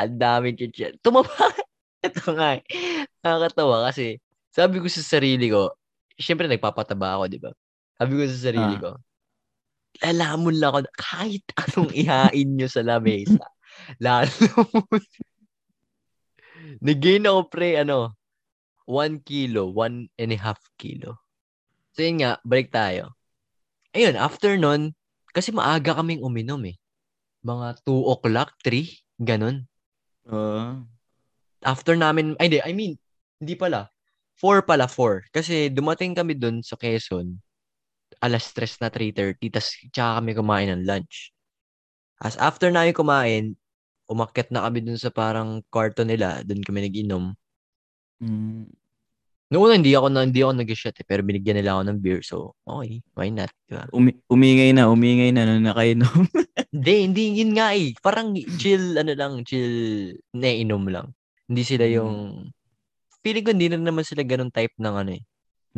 ang 0.00 0.16
dami. 0.18 0.52
Tumaba. 1.00 1.30
Ito 2.06 2.34
nga 2.36 2.58
eh. 2.58 2.62
Nakakatawa 3.24 3.88
kasi 3.88 4.18
sabi 4.52 4.78
ko 4.82 4.86
sa 4.90 5.00
sarili 5.02 5.48
ko, 5.48 5.72
syempre 6.18 6.46
nagpapataba 6.50 7.16
ako, 7.18 7.24
di 7.30 7.38
ba? 7.40 7.50
Sabi 7.96 8.12
ko 8.18 8.22
sa 8.28 8.38
sarili 8.50 8.76
Ah. 8.76 8.82
ko, 8.82 8.90
lalamon 10.02 10.58
lang 10.58 10.70
ako 10.74 10.80
kahit 10.98 11.44
anong 11.56 11.90
ihain 11.94 12.48
nyo 12.54 12.68
sa 12.68 12.82
lamesa. 12.82 13.46
Lalo 14.04 14.30
Nag-gain 16.84 17.24
ako 17.24 17.48
pre, 17.48 17.80
ano, 17.80 18.12
1 18.84 19.24
kilo, 19.24 19.72
1 19.72 20.12
and 20.20 20.32
a 20.36 20.38
half 20.38 20.60
kilo. 20.76 21.16
So 21.96 22.04
yun 22.04 22.20
nga, 22.20 22.36
balik 22.44 22.68
tayo. 22.68 23.16
Ayun, 23.96 24.20
after 24.20 24.60
nun, 24.60 24.92
kasi 25.32 25.48
maaga 25.48 25.96
kaming 25.96 26.20
uminom 26.20 26.60
eh. 26.68 26.76
Mga 27.40 27.80
2 27.88 28.12
o'clock, 28.12 28.52
3, 28.60 29.00
ganun. 29.16 29.64
Oo. 30.28 30.84
After 31.64 31.96
namin, 31.96 32.36
ay 32.36 32.52
hindi, 32.52 32.60
I 32.60 32.72
mean, 32.76 33.00
hindi 33.40 33.56
pala. 33.56 33.88
4 34.36 34.60
pala, 34.68 34.84
4. 34.84 35.24
Kasi 35.32 35.72
dumating 35.72 36.12
kami 36.12 36.36
dun 36.36 36.60
sa 36.60 36.76
Quezon, 36.76 37.40
alas 38.20 38.52
3 38.52 38.76
na 38.84 38.92
3.30, 38.92 39.40
tas 39.48 39.72
tsaka 39.88 40.20
kami 40.20 40.36
kumain 40.36 40.68
ng 40.68 40.84
lunch. 40.84 41.32
As 42.20 42.36
after 42.36 42.68
namin 42.68 42.92
kumain, 42.92 43.56
umakyat 44.10 44.52
na 44.52 44.64
kami 44.68 44.84
dun 44.84 45.00
sa 45.00 45.08
parang 45.08 45.64
kwarto 45.72 46.04
nila, 46.04 46.44
dun 46.44 46.60
kami 46.60 46.88
nag-inom. 46.88 47.32
Mm. 48.20 48.68
Noong 49.52 49.62
una, 49.70 49.76
hindi 49.76 49.92
ako, 49.92 50.08
na, 50.08 50.24
hindi 50.24 50.40
ako 50.40 50.52
nag-shot 50.56 50.96
eh, 50.98 51.06
pero 51.06 51.20
binigyan 51.20 51.60
nila 51.60 51.76
ako 51.78 51.82
ng 51.86 51.98
beer, 52.00 52.20
so 52.24 52.56
okay, 52.64 53.04
why 53.14 53.28
not, 53.28 53.52
di 53.68 53.76
ba? 53.76 53.84
Umi- 53.92 54.18
umingay 54.26 54.72
na, 54.72 54.88
umingay 54.88 55.30
na 55.30 55.44
nung 55.46 55.68
nakainom. 55.68 56.10
Hindi, 56.74 57.06
hindi, 57.06 57.22
yun 57.38 57.54
nga 57.54 57.70
eh. 57.70 57.94
Parang 58.02 58.34
chill, 58.58 58.98
ano 58.98 59.14
lang, 59.14 59.46
chill, 59.46 60.10
nainom 60.34 60.82
lang. 60.90 61.14
Hindi 61.46 61.62
sila 61.62 61.86
Mm. 61.86 61.94
yung, 61.94 62.14
feeling 63.22 63.44
ko 63.46 63.50
hindi 63.54 63.68
na 63.70 63.78
naman 63.78 64.02
sila 64.02 64.26
ganun 64.26 64.50
type 64.50 64.74
ng 64.82 64.94
ano 64.98 65.14
eh, 65.14 65.22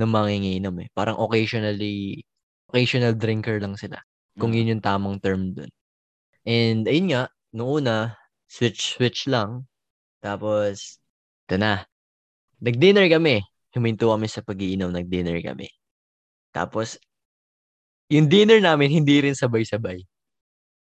ng 0.00 0.08
manginginom 0.08 0.72
eh. 0.80 0.88
Parang 0.96 1.20
occasionally, 1.20 2.24
occasional 2.72 3.12
drinker 3.12 3.60
lang 3.60 3.76
sila. 3.76 4.00
Kung 4.40 4.56
Mm. 4.56 4.56
yun 4.56 4.70
yung 4.72 4.84
tamang 4.84 5.20
term 5.20 5.52
dun. 5.52 5.68
And 6.48 6.88
ayun 6.88 7.12
nga, 7.12 7.28
noong 7.56 7.82
una, 7.82 7.96
switch-switch 8.46 9.26
lang. 9.32 9.64
Tapos, 10.20 11.00
ito 11.48 11.56
na. 11.60 11.84
Nag-dinner 12.62 13.08
kami. 13.10 13.42
Huminto 13.76 14.12
kami 14.12 14.28
sa 14.30 14.44
pag-iinom, 14.44 14.92
nag-dinner 14.92 15.40
kami. 15.44 15.68
Tapos, 16.54 16.96
yung 18.12 18.30
dinner 18.30 18.62
namin, 18.62 18.90
hindi 18.92 19.18
rin 19.22 19.34
sabay-sabay. 19.34 20.02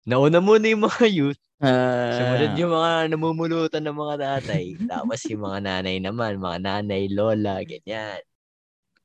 Nauna 0.10 0.42
muna 0.42 0.66
yung 0.70 0.86
mga 0.90 1.06
youth, 1.10 1.42
Ah, 1.62 2.10
sumunod 2.18 2.58
yung 2.58 2.74
mga 2.74 2.92
namumulutan 3.13 3.86
ng 3.86 3.94
mga 3.94 4.16
tatay. 4.18 4.66
Tapos 4.90 5.22
yung 5.30 5.46
mga 5.46 5.60
nanay 5.62 6.01
naman, 6.01 6.42
mga 6.42 6.58
nanay, 6.58 7.06
lola, 7.06 7.62
ganyan. 7.62 8.18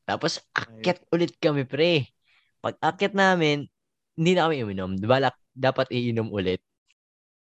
Tapos, 0.08 0.40
akyat 0.56 1.04
ulit 1.12 1.32
kami, 1.38 1.68
pre. 1.68 2.08
Pag 2.64 2.76
akyat 2.80 3.14
namin, 3.14 3.68
hindi 4.16 4.30
na 4.34 4.48
kami 4.48 4.64
uminom. 4.64 4.96
Balak, 5.00 5.36
dapat 5.52 5.88
iinom 5.92 6.32
ulit. 6.32 6.62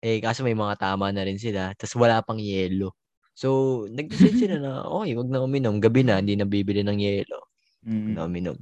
Eh, 0.04 0.20
kaso 0.20 0.44
may 0.44 0.52
mga 0.52 0.76
tama 0.76 1.16
na 1.16 1.24
rin 1.24 1.40
sila. 1.40 1.72
Tapos 1.80 1.96
wala 1.96 2.20
pang 2.20 2.36
yelo. 2.36 2.92
So, 3.32 3.84
nag-decide 3.88 4.36
sila 4.36 4.56
na, 4.60 4.84
okay, 5.00 5.16
wag 5.16 5.32
na 5.32 5.40
uminom. 5.40 5.80
Gabi 5.80 6.04
na, 6.04 6.20
hindi 6.20 6.36
na 6.36 6.44
bibili 6.44 6.84
ng 6.84 7.00
yelo. 7.00 7.48
Mm. 7.84 8.16
na 8.16 8.24
uminom. 8.28 8.56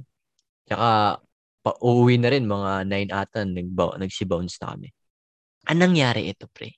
Tsaka, 0.66 1.18
pa 1.62 1.70
uuwi 1.78 2.18
na 2.18 2.30
rin, 2.30 2.42
mga 2.46 2.86
9 2.90 3.10
ata, 3.14 3.46
nagba, 3.46 3.94
nagsi-bounce 3.98 4.58
na 4.62 4.74
kami. 4.74 4.88
Anong 5.70 5.94
nangyari 5.94 6.26
ito, 6.30 6.50
pre? 6.50 6.74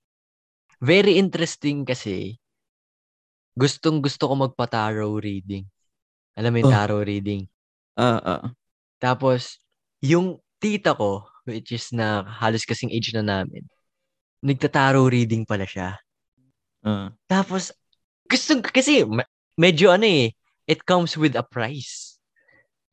Very 0.84 1.16
interesting 1.16 1.88
kasi, 1.88 2.36
gustong 3.56 4.04
gusto 4.04 4.28
ko 4.28 4.34
magpa-tarot 4.36 5.16
reading. 5.24 5.64
Alam 6.36 6.50
mo 6.52 6.56
yung 6.64 6.68
Oh. 6.68 6.76
tarot 6.76 7.04
reading? 7.08 7.48
Ah, 7.96 8.20
ah. 8.20 8.42
Tapos, 9.00 9.56
yung 10.04 10.36
tita 10.60 10.92
ko, 10.92 11.24
which 11.48 11.72
is 11.72 11.88
na 11.96 12.24
halos 12.28 12.68
kasing 12.68 12.92
age 12.92 13.12
na 13.16 13.24
namin, 13.24 13.64
nagta-tarot 14.44 15.08
reading 15.08 15.48
pala 15.48 15.64
siya. 15.64 15.96
Ah. 16.84 17.08
Tapos, 17.24 17.72
gusto, 18.28 18.60
kasi, 18.60 19.08
me- 19.08 19.26
medyo 19.56 19.88
ano 19.88 20.04
eh, 20.04 20.36
it 20.68 20.84
comes 20.84 21.16
with 21.16 21.32
a 21.32 21.44
price. 21.44 22.20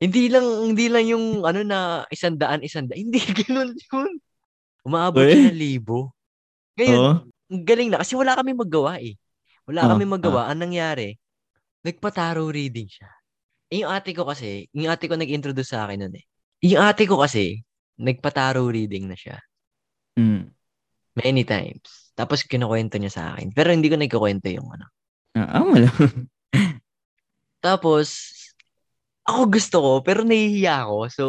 Hindi 0.01 0.31
lang, 0.31 0.47
hindi 0.73 0.87
lang 0.87 1.05
yung 1.05 1.43
ano 1.43 1.61
na 1.61 2.07
isang 2.09 2.39
daan, 2.39 2.63
isang 2.63 2.87
daan. 2.87 3.11
Hindi, 3.11 3.19
ganun 3.45 3.75
yun. 3.75 4.11
Umaabot 4.81 5.27
Eh? 5.27 5.35
siya 5.35 5.51
ng 5.51 5.59
libo. 5.59 6.15
Ngayon, 6.79 7.27
ang 7.29 7.63
galing 7.67 7.89
na. 7.93 8.01
Kasi 8.01 8.15
wala 8.17 8.33
kami 8.33 8.55
magawa 8.55 8.97
eh. 8.97 9.13
Wala 9.69 9.85
Oh, 9.85 9.89
kami 9.93 10.09
magawa. 10.09 10.49
Ang 10.49 10.71
nangyari, 10.71 11.19
nagpa-tarot 11.85 12.49
reading 12.49 12.89
siya. 12.89 13.11
Eh, 13.69 13.85
yung 13.85 13.91
ate 13.93 14.11
ko 14.15 14.25
kasi, 14.25 14.65
yung 14.73 14.89
ate 14.89 15.05
ko 15.05 15.13
nag-introduce 15.13 15.69
sa 15.75 15.85
akin 15.85 16.07
nun 16.07 16.15
eh. 16.17 16.25
Yung 16.65 16.81
ate 16.81 17.05
ko 17.05 17.21
kasi, 17.21 17.61
nagpa-tarot 18.01 18.73
reading 18.73 19.05
na 19.05 19.15
siya. 19.19 19.37
Mm. 20.17 20.49
Many 21.15 21.43
times. 21.43 22.11
Tapos 22.15 22.43
kinukwento 22.43 22.95
niya 22.95 23.11
sa 23.11 23.23
akin. 23.35 23.51
Pero 23.51 23.71
hindi 23.75 23.91
ko 23.91 23.97
nagkukwento 23.99 24.47
yung 24.51 24.67
ano. 24.71 24.87
Ah, 25.35 25.59
ah, 25.59 25.63
wala. 25.63 25.87
Tapos, 27.61 28.07
ako 29.27 29.41
gusto 29.53 29.77
ko, 29.79 29.91
pero 30.01 30.25
nahihiya 30.25 30.87
ako. 30.87 30.97
So, 31.13 31.23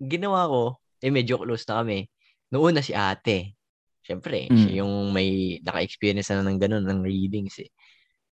ginawa 0.00 0.48
ko, 0.48 0.62
eh 1.04 1.12
medyo 1.12 1.36
close 1.38 1.66
na 1.68 1.84
kami. 1.84 2.08
Noon 2.48 2.74
na 2.78 2.82
si 2.82 2.96
ate. 2.96 3.52
Siyempre, 4.00 4.48
Mm. 4.48 4.56
siya 4.56 4.72
yung 4.82 5.12
may 5.12 5.60
naka-experience 5.60 6.32
na 6.32 6.40
ng 6.40 6.56
ganun, 6.56 6.84
ng 6.88 7.00
readings 7.04 7.60
eh. 7.60 7.68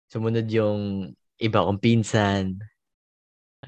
Sumunod 0.10 0.50
yung 0.50 1.14
iba 1.38 1.62
kong 1.62 1.78
pinsan. 1.78 2.58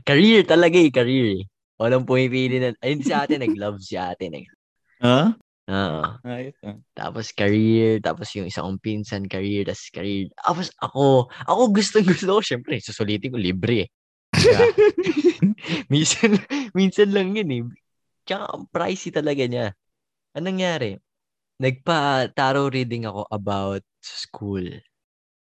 Career 0.02 0.42
talaga 0.50 0.82
eh, 0.82 0.90
career 0.90 1.28
eh. 1.38 1.44
Walang 1.78 2.10
pumipili 2.10 2.58
na, 2.58 2.74
ayun 2.82 3.06
si 3.06 3.14
ate, 3.14 3.38
nag-love 3.38 3.78
si 3.78 3.94
ate. 3.94 4.26
Nag, 4.34 4.46
Ah? 5.02 5.34
Oo. 5.72 6.04
Ayos 6.28 6.58
ah. 6.68 6.76
Tapos 6.92 7.32
career, 7.32 8.04
tapos 8.04 8.28
yung 8.36 8.52
isa 8.52 8.60
kong 8.60 8.84
pinsan, 8.84 9.24
career, 9.32 9.64
tapos 9.64 9.88
career. 9.88 10.28
Tapos 10.36 10.68
ako, 10.84 11.32
ako 11.48 11.62
gusto 11.72 11.96
gusto 12.04 12.28
ko, 12.36 12.42
syempre, 12.44 12.84
susulitin 12.84 13.32
ko, 13.32 13.40
libre 13.40 13.88
eh. 13.88 13.90
Minsan, 15.94 16.40
minsan 16.76 17.10
lang 17.16 17.36
yun 17.36 17.50
eh. 17.52 17.64
Tsaka 18.28 18.52
ang 18.52 18.68
pricey 18.68 19.12
talaga 19.16 19.44
niya. 19.48 19.68
Anong 20.36 20.60
nangyari? 20.60 20.92
Nagpa-tarot 21.62 22.74
reading 22.74 23.08
ako 23.08 23.28
about 23.32 23.84
school. 24.02 24.64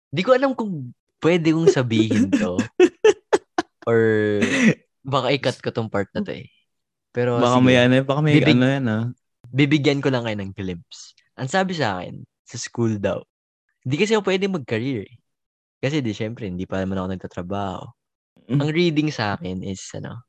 Di 0.09 0.21
ko 0.21 0.33
alam 0.33 0.53
kung 0.53 0.93
pwede 1.21 1.53
kong 1.53 1.69
sabihin 1.73 2.29
to. 2.33 2.57
or 3.89 4.01
baka 5.01 5.27
ikat 5.33 5.57
ko 5.63 5.69
tong 5.73 5.89
part 5.89 6.09
na 6.13 6.21
to 6.21 6.33
eh. 6.33 6.49
Pero 7.09 7.41
Baka 7.41 7.57
sige 7.57 7.65
may 7.65 7.77
ano, 7.81 7.95
baka 8.05 8.19
may 8.21 8.35
Bibig- 8.37 8.57
ano 8.57 8.65
yan 8.69 8.85
ah. 8.89 9.05
Bibigyan 9.49 9.99
ko 9.99 10.09
lang 10.13 10.25
kayo 10.25 10.37
ng 10.39 10.53
glimpse. 10.53 11.13
Ang 11.37 11.49
sabi 11.49 11.73
sa 11.73 11.99
akin, 11.99 12.21
sa 12.45 12.57
school 12.57 12.97
daw, 12.97 13.21
hindi 13.85 13.95
kasi 13.97 14.13
ako 14.13 14.23
pwede 14.29 14.45
mag-career. 14.49 15.05
eh. 15.05 15.17
Kasi 15.79 16.03
di, 16.03 16.11
syempre, 16.11 16.45
hindi 16.45 16.67
pa 16.67 16.83
naman 16.83 16.99
ako 16.99 17.07
nagtatrabaho. 17.15 17.83
Mm. 18.51 18.59
Ang 18.59 18.69
reading 18.73 19.09
sa 19.09 19.37
akin 19.37 19.63
is, 19.63 19.79
ano, 19.95 20.25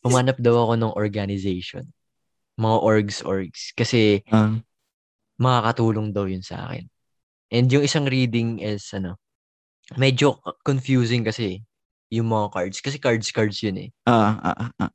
humanap 0.00 0.40
daw 0.40 0.64
ako 0.64 0.74
ng 0.80 0.92
organization. 0.96 1.84
Mga 2.56 2.76
orgs, 2.80 3.18
orgs. 3.20 3.74
Kasi, 3.76 4.22
Ah. 4.32 4.56
makakatulong 5.36 6.14
daw 6.14 6.24
yun 6.24 6.40
sa 6.40 6.70
akin. 6.70 6.86
And 7.52 7.66
yung 7.68 7.84
isang 7.84 8.06
reading 8.08 8.62
is, 8.62 8.86
ano, 8.94 9.18
medyo 10.00 10.40
confusing 10.64 11.26
kasi 11.26 11.60
yung 12.08 12.30
mga 12.30 12.48
cards. 12.54 12.78
Kasi 12.80 12.96
cards, 12.96 13.28
cards 13.34 13.58
yun 13.60 13.76
eh. 13.76 13.90
Ah, 14.06 14.38
ah, 14.40 14.56
ah, 14.56 14.72
ah. 14.88 14.92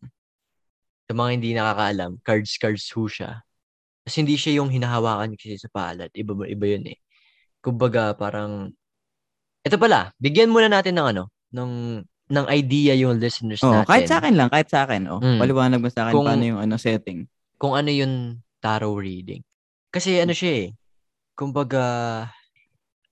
Sa 1.06 1.14
mga 1.14 1.30
hindi 1.36 1.50
nakakaalam, 1.54 2.18
cards, 2.24 2.56
cards 2.58 2.86
ho 2.96 3.06
siya. 3.06 3.44
Kasi 4.10 4.26
hindi 4.26 4.42
siya 4.42 4.58
yung 4.58 4.74
hinahawakan 4.74 5.38
kasi 5.38 5.62
sa 5.62 5.70
palad. 5.70 6.10
Iba, 6.18 6.34
iba 6.50 6.66
yun 6.66 6.90
eh. 6.90 6.98
Kumbaga, 7.62 8.18
parang, 8.18 8.74
ito 9.62 9.78
pala, 9.78 10.10
bigyan 10.18 10.50
muna 10.50 10.66
natin 10.66 10.98
ng 10.98 11.08
ano, 11.14 11.24
ng, 11.54 12.02
ng 12.34 12.46
idea 12.50 12.98
yung 12.98 13.22
listeners 13.22 13.62
Oh, 13.62 13.70
natin. 13.70 13.86
kahit 13.86 14.06
sa 14.10 14.18
akin 14.18 14.34
lang, 14.34 14.50
kahit 14.50 14.66
sa 14.66 14.90
akin. 14.90 15.06
Oh. 15.06 15.22
Mm. 15.22 15.38
Paliwanag 15.38 15.78
mo 15.78 15.94
sa 15.94 16.10
akin 16.10 16.14
Kung- 16.18 16.26
paano 16.26 16.42
yung 16.42 16.58
ano 16.58 16.76
setting. 16.82 17.30
Kung 17.62 17.78
ano 17.78 17.94
yung 17.94 18.42
tarot 18.58 18.98
reading. 18.98 19.46
Kasi 19.94 20.18
ano 20.18 20.34
siya 20.34 20.66
eh, 20.66 20.68
kumbaga, 21.38 21.84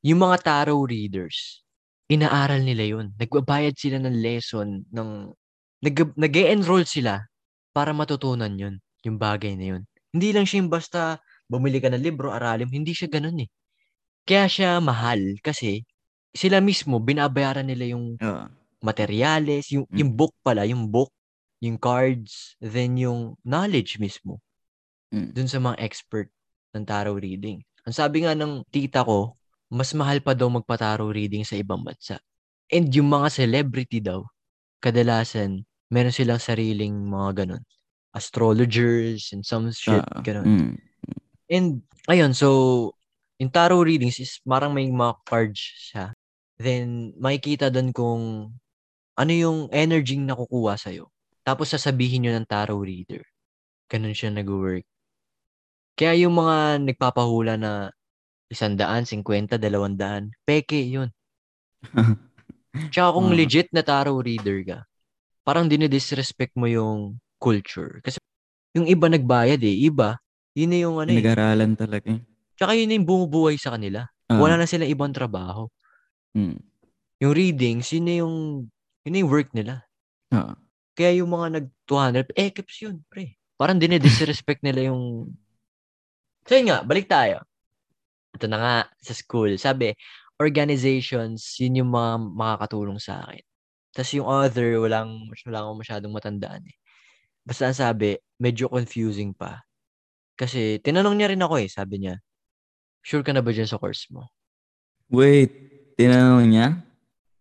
yung 0.02 0.18
mga 0.18 0.38
tarot 0.42 0.90
readers, 0.90 1.62
inaaral 2.10 2.66
nila 2.66 2.98
yun. 2.98 3.06
Nagbabayad 3.22 3.78
sila 3.78 4.02
ng 4.02 4.18
lesson, 4.18 4.82
ng, 4.90 5.30
nag, 5.86 5.96
nag 6.18 6.34
enroll 6.42 6.90
sila 6.90 7.22
para 7.70 7.94
matutunan 7.94 8.50
yun, 8.58 8.82
yung 9.06 9.22
bagay 9.22 9.54
na 9.54 9.78
yun. 9.78 9.84
Hindi 10.18 10.34
lang 10.34 10.50
siya 10.50 10.66
yung 10.66 10.74
basta 10.74 11.22
bumili 11.48 11.78
ka 11.80 11.94
ng 11.94 12.02
libro, 12.02 12.34
aralin. 12.34 12.68
Hindi 12.74 12.92
siya 12.98 13.08
ganun 13.14 13.46
eh. 13.46 13.50
Kaya 14.28 14.46
siya 14.52 14.82
mahal 14.84 15.40
kasi 15.46 15.86
sila 16.36 16.60
mismo, 16.62 17.00
binabayaran 17.02 17.66
nila 17.70 17.94
yung 17.98 18.18
Oo. 18.22 18.46
materyales, 18.84 19.70
yung, 19.74 19.86
Mm. 19.92 19.98
yung 20.04 20.12
book 20.18 20.34
pala, 20.46 20.66
yung 20.68 20.90
book, 20.92 21.12
yung 21.64 21.78
cards, 21.82 22.58
then 22.62 22.98
yung 23.00 23.38
knowledge 23.46 23.98
mismo 24.02 24.42
Mm. 25.14 25.32
dun 25.34 25.48
sa 25.48 25.60
mga 25.64 25.80
expert 25.80 26.28
ng 26.76 26.84
tarot 26.84 27.18
reading. 27.24 27.64
Ang 27.88 27.96
sabi 27.96 28.28
nga 28.28 28.36
ng 28.36 28.68
tita 28.70 29.08
ko, 29.08 29.40
mas 29.72 29.96
mahal 29.96 30.20
pa 30.20 30.36
daw 30.36 30.52
magpa-tarot 30.52 31.12
reading 31.16 31.48
sa 31.48 31.56
ibang 31.56 31.80
bansa. 31.84 32.20
And 32.72 32.92
yung 32.92 33.08
mga 33.12 33.32
celebrity 33.32 34.00
daw, 34.04 34.24
kadalasan, 34.84 35.64
meron 35.92 36.16
silang 36.16 36.42
sariling 36.44 36.94
mga 37.08 37.46
ganun. 37.48 37.64
Astrologers 38.18 39.30
and 39.32 39.46
some 39.46 39.70
shit, 39.70 40.02
Oo. 40.02 40.22
ganun. 40.26 40.46
Mm. 40.46 40.74
And, 41.48 41.68
ayun, 42.10 42.34
so, 42.34 42.92
yung 43.38 43.54
tarot 43.54 43.86
readings 43.86 44.18
is 44.18 44.42
parang 44.42 44.74
may 44.74 44.90
mga 44.90 45.14
cards 45.24 45.62
siya. 45.62 46.12
Then, 46.58 47.14
makikita 47.22 47.70
doon 47.70 47.94
kung 47.94 48.24
ano 49.14 49.32
yung 49.32 49.70
energy 49.70 50.18
na 50.18 50.34
nakukuha 50.34 50.76
sa'yo. 50.76 51.14
Tapos, 51.46 51.70
sasabihin 51.72 52.26
nyo 52.26 52.32
ng 52.34 52.50
tarot 52.50 52.82
reader. 52.82 53.24
Ganun 53.88 54.18
siya 54.18 54.34
nag-work. 54.34 54.84
Kaya 55.98 56.28
yung 56.28 56.36
mga 56.38 56.84
nagpapahula 56.84 57.56
na 57.56 57.90
isandaan, 58.52 59.06
50, 59.06 59.58
dalawandaan, 59.58 60.34
peke 60.44 60.82
yun. 60.82 61.10
Tsaka 62.94 63.10
kung 63.16 63.34
legit 63.34 63.70
na 63.74 63.82
tarot 63.82 64.22
reader 64.22 64.60
ka, 64.62 64.80
parang 65.42 65.66
dinidisrespect 65.66 66.54
mo 66.60 66.68
yung 66.68 67.18
culture. 67.38 68.02
Kasi 68.04 68.18
yung 68.78 68.86
iba 68.90 69.10
nagbayad 69.10 69.62
eh. 69.62 69.76
Iba, 69.88 70.18
yun 70.58 70.70
na 70.74 70.78
yung 70.82 70.96
ano 71.02 71.10
eh. 71.14 71.18
Nag-aralan 71.22 71.74
talaga. 71.78 72.10
eh. 72.14 72.22
Tsaka 72.58 72.74
yun 72.74 72.90
na 72.90 72.98
yung 72.98 73.08
bumubuhay 73.08 73.58
sa 73.58 73.74
kanila. 73.78 74.06
Ah. 74.28 74.42
Wala 74.42 74.58
na 74.58 74.66
silang 74.70 74.90
ibang 74.90 75.14
trabaho. 75.14 75.70
Mm. 76.34 76.60
Yung 77.22 77.34
readings, 77.34 77.90
yun 77.94 78.06
na 78.06 78.16
yung, 78.22 78.36
yun 79.06 79.12
na 79.14 79.20
yung 79.22 79.32
work 79.32 79.50
nila. 79.54 79.86
Oo. 80.34 80.54
Kaya 80.98 81.22
yung 81.22 81.30
mga 81.30 81.62
nag-200, 81.62 82.34
eh, 82.34 82.50
keps 82.54 82.82
yun, 82.82 83.06
pre. 83.10 83.38
Parang 83.58 83.78
dinidisrespect 83.78 84.62
nila 84.66 84.94
yung... 84.94 85.34
So 86.46 86.58
yun 86.58 86.70
nga, 86.74 86.82
balik 86.86 87.06
tayo. 87.10 87.42
Ito 88.34 88.46
na 88.50 88.58
nga, 88.58 88.76
sa 89.02 89.14
school. 89.14 89.58
Sabi, 89.58 89.94
organizations, 90.38 91.58
yun 91.58 91.86
yung 91.86 91.92
mga 91.94 92.22
makakatulong 92.38 93.02
sa 93.02 93.26
akin. 93.26 93.42
Tapos 93.94 94.12
yung 94.14 94.30
other, 94.30 94.78
walang, 94.78 95.26
wala 95.46 95.58
akong 95.66 95.80
masyadong 95.82 96.14
matandaan 96.14 96.64
eh. 96.70 96.78
Basta 97.48 97.72
sabi, 97.72 98.20
medyo 98.44 98.68
confusing 98.68 99.32
pa. 99.32 99.64
Kasi, 100.36 100.84
tinanong 100.84 101.16
niya 101.16 101.32
rin 101.32 101.40
ako 101.40 101.64
eh, 101.64 101.72
sabi 101.72 102.04
niya, 102.04 102.20
sure 103.00 103.24
ka 103.24 103.32
na 103.32 103.40
ba 103.40 103.56
dyan 103.56 103.72
sa 103.72 103.80
course 103.80 104.12
mo? 104.12 104.28
Wait, 105.08 105.48
tinanong 105.96 106.44
niya? 106.52 106.68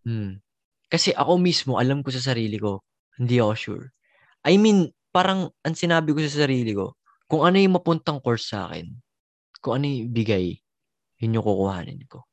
Hmm. 0.07 0.39
Kasi 0.87 1.11
ako 1.11 1.35
mismo, 1.35 1.75
alam 1.75 1.99
ko 1.99 2.15
sa 2.15 2.23
sarili 2.23 2.55
ko, 2.55 2.87
hindi 3.19 3.43
ako 3.43 3.53
sure. 3.59 3.85
I 4.47 4.55
mean, 4.55 4.95
parang 5.11 5.51
ang 5.67 5.75
sinabi 5.75 6.15
ko 6.15 6.23
sa 6.23 6.47
sarili 6.47 6.71
ko, 6.71 6.95
kung 7.27 7.43
ano 7.43 7.59
yung 7.59 7.75
mapuntang 7.75 8.23
course 8.23 8.47
sa 8.55 8.71
akin, 8.71 8.87
kung 9.59 9.83
ano 9.83 9.91
yung 9.91 10.15
bigay, 10.15 10.55
yun 11.19 11.35
yung 11.35 11.43
kukuhanin 11.43 11.99
ko. 12.07 12.23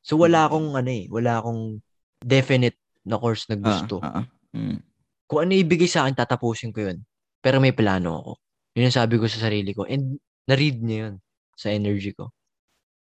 So 0.00 0.16
wala 0.16 0.48
akong 0.48 0.72
ano 0.72 0.88
eh, 0.88 1.04
wala 1.12 1.44
akong 1.44 1.84
definite 2.24 2.80
na 3.04 3.20
course 3.20 3.44
na 3.52 3.60
gusto. 3.60 4.00
Ah, 4.00 4.08
ah, 4.08 4.24
ah. 4.24 4.26
Mm. 4.56 4.80
Kung 5.28 5.40
ano 5.44 5.52
ibigay 5.52 5.84
sa 5.84 6.08
akin, 6.08 6.16
tatapusin 6.16 6.72
ko 6.72 6.88
yun. 6.88 7.04
Pero 7.42 7.62
may 7.62 7.74
plano 7.74 8.22
ako. 8.22 8.32
Yun 8.78 8.86
ang 8.90 8.98
sabi 8.98 9.14
ko 9.18 9.26
sa 9.30 9.50
sarili 9.50 9.74
ko. 9.74 9.86
And 9.86 10.18
na-read 10.46 10.82
niya 10.82 10.98
yun 11.08 11.14
sa 11.54 11.70
energy 11.74 12.14
ko. 12.14 12.30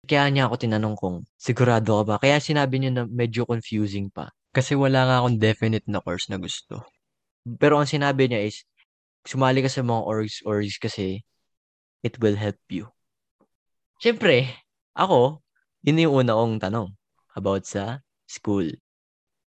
Kaya 0.07 0.29
niya 0.31 0.47
ako 0.47 0.55
tinanong 0.57 0.95
kung 0.97 1.25
sigurado 1.37 2.01
ka 2.01 2.03
ba. 2.05 2.15
Kaya 2.21 2.41
sinabi 2.41 2.79
niya 2.79 2.91
na 2.93 3.03
medyo 3.05 3.43
confusing 3.43 4.09
pa. 4.09 4.31
Kasi 4.55 4.73
wala 4.73 5.05
nga 5.05 5.15
akong 5.21 5.37
definite 5.37 5.85
na 5.85 6.01
course 6.01 6.29
na 6.31 6.41
gusto. 6.41 6.81
Pero 7.61 7.77
ang 7.77 7.89
sinabi 7.89 8.25
niya 8.29 8.47
is, 8.47 8.63
sumali 9.27 9.59
ka 9.61 9.69
sa 9.69 9.83
mga 9.83 10.01
orgs, 10.07 10.39
orgs 10.47 10.79
kasi 10.79 11.21
it 12.01 12.15
will 12.23 12.39
help 12.39 12.57
you. 12.71 12.87
Siyempre, 13.99 14.47
ako, 14.95 15.41
yun 15.83 16.01
yung 16.07 16.25
una 16.25 16.37
kong 16.37 16.57
tanong 16.61 16.89
about 17.35 17.67
sa 17.67 17.99
school. 18.25 18.69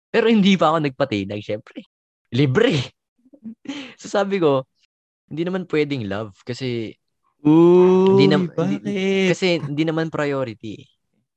Pero 0.09 0.27
hindi 0.29 0.57
pa 0.57 0.73
ako 0.73 0.85
nagpatinag, 0.85 1.45
syempre. 1.45 1.85
Libre. 2.33 2.93
so 4.01 4.09
sabi 4.09 4.41
ko, 4.41 4.65
hindi 5.29 5.43
naman 5.45 5.69
pwedeng 5.69 6.09
love 6.09 6.33
kasi 6.43 6.97
Uy, 7.39 8.11
Hindi 8.11 8.25
nam- 8.27 8.51
bakit? 8.51 8.83
kasi 9.31 9.63
hindi 9.63 9.87
naman 9.87 10.11
priority, 10.11 10.83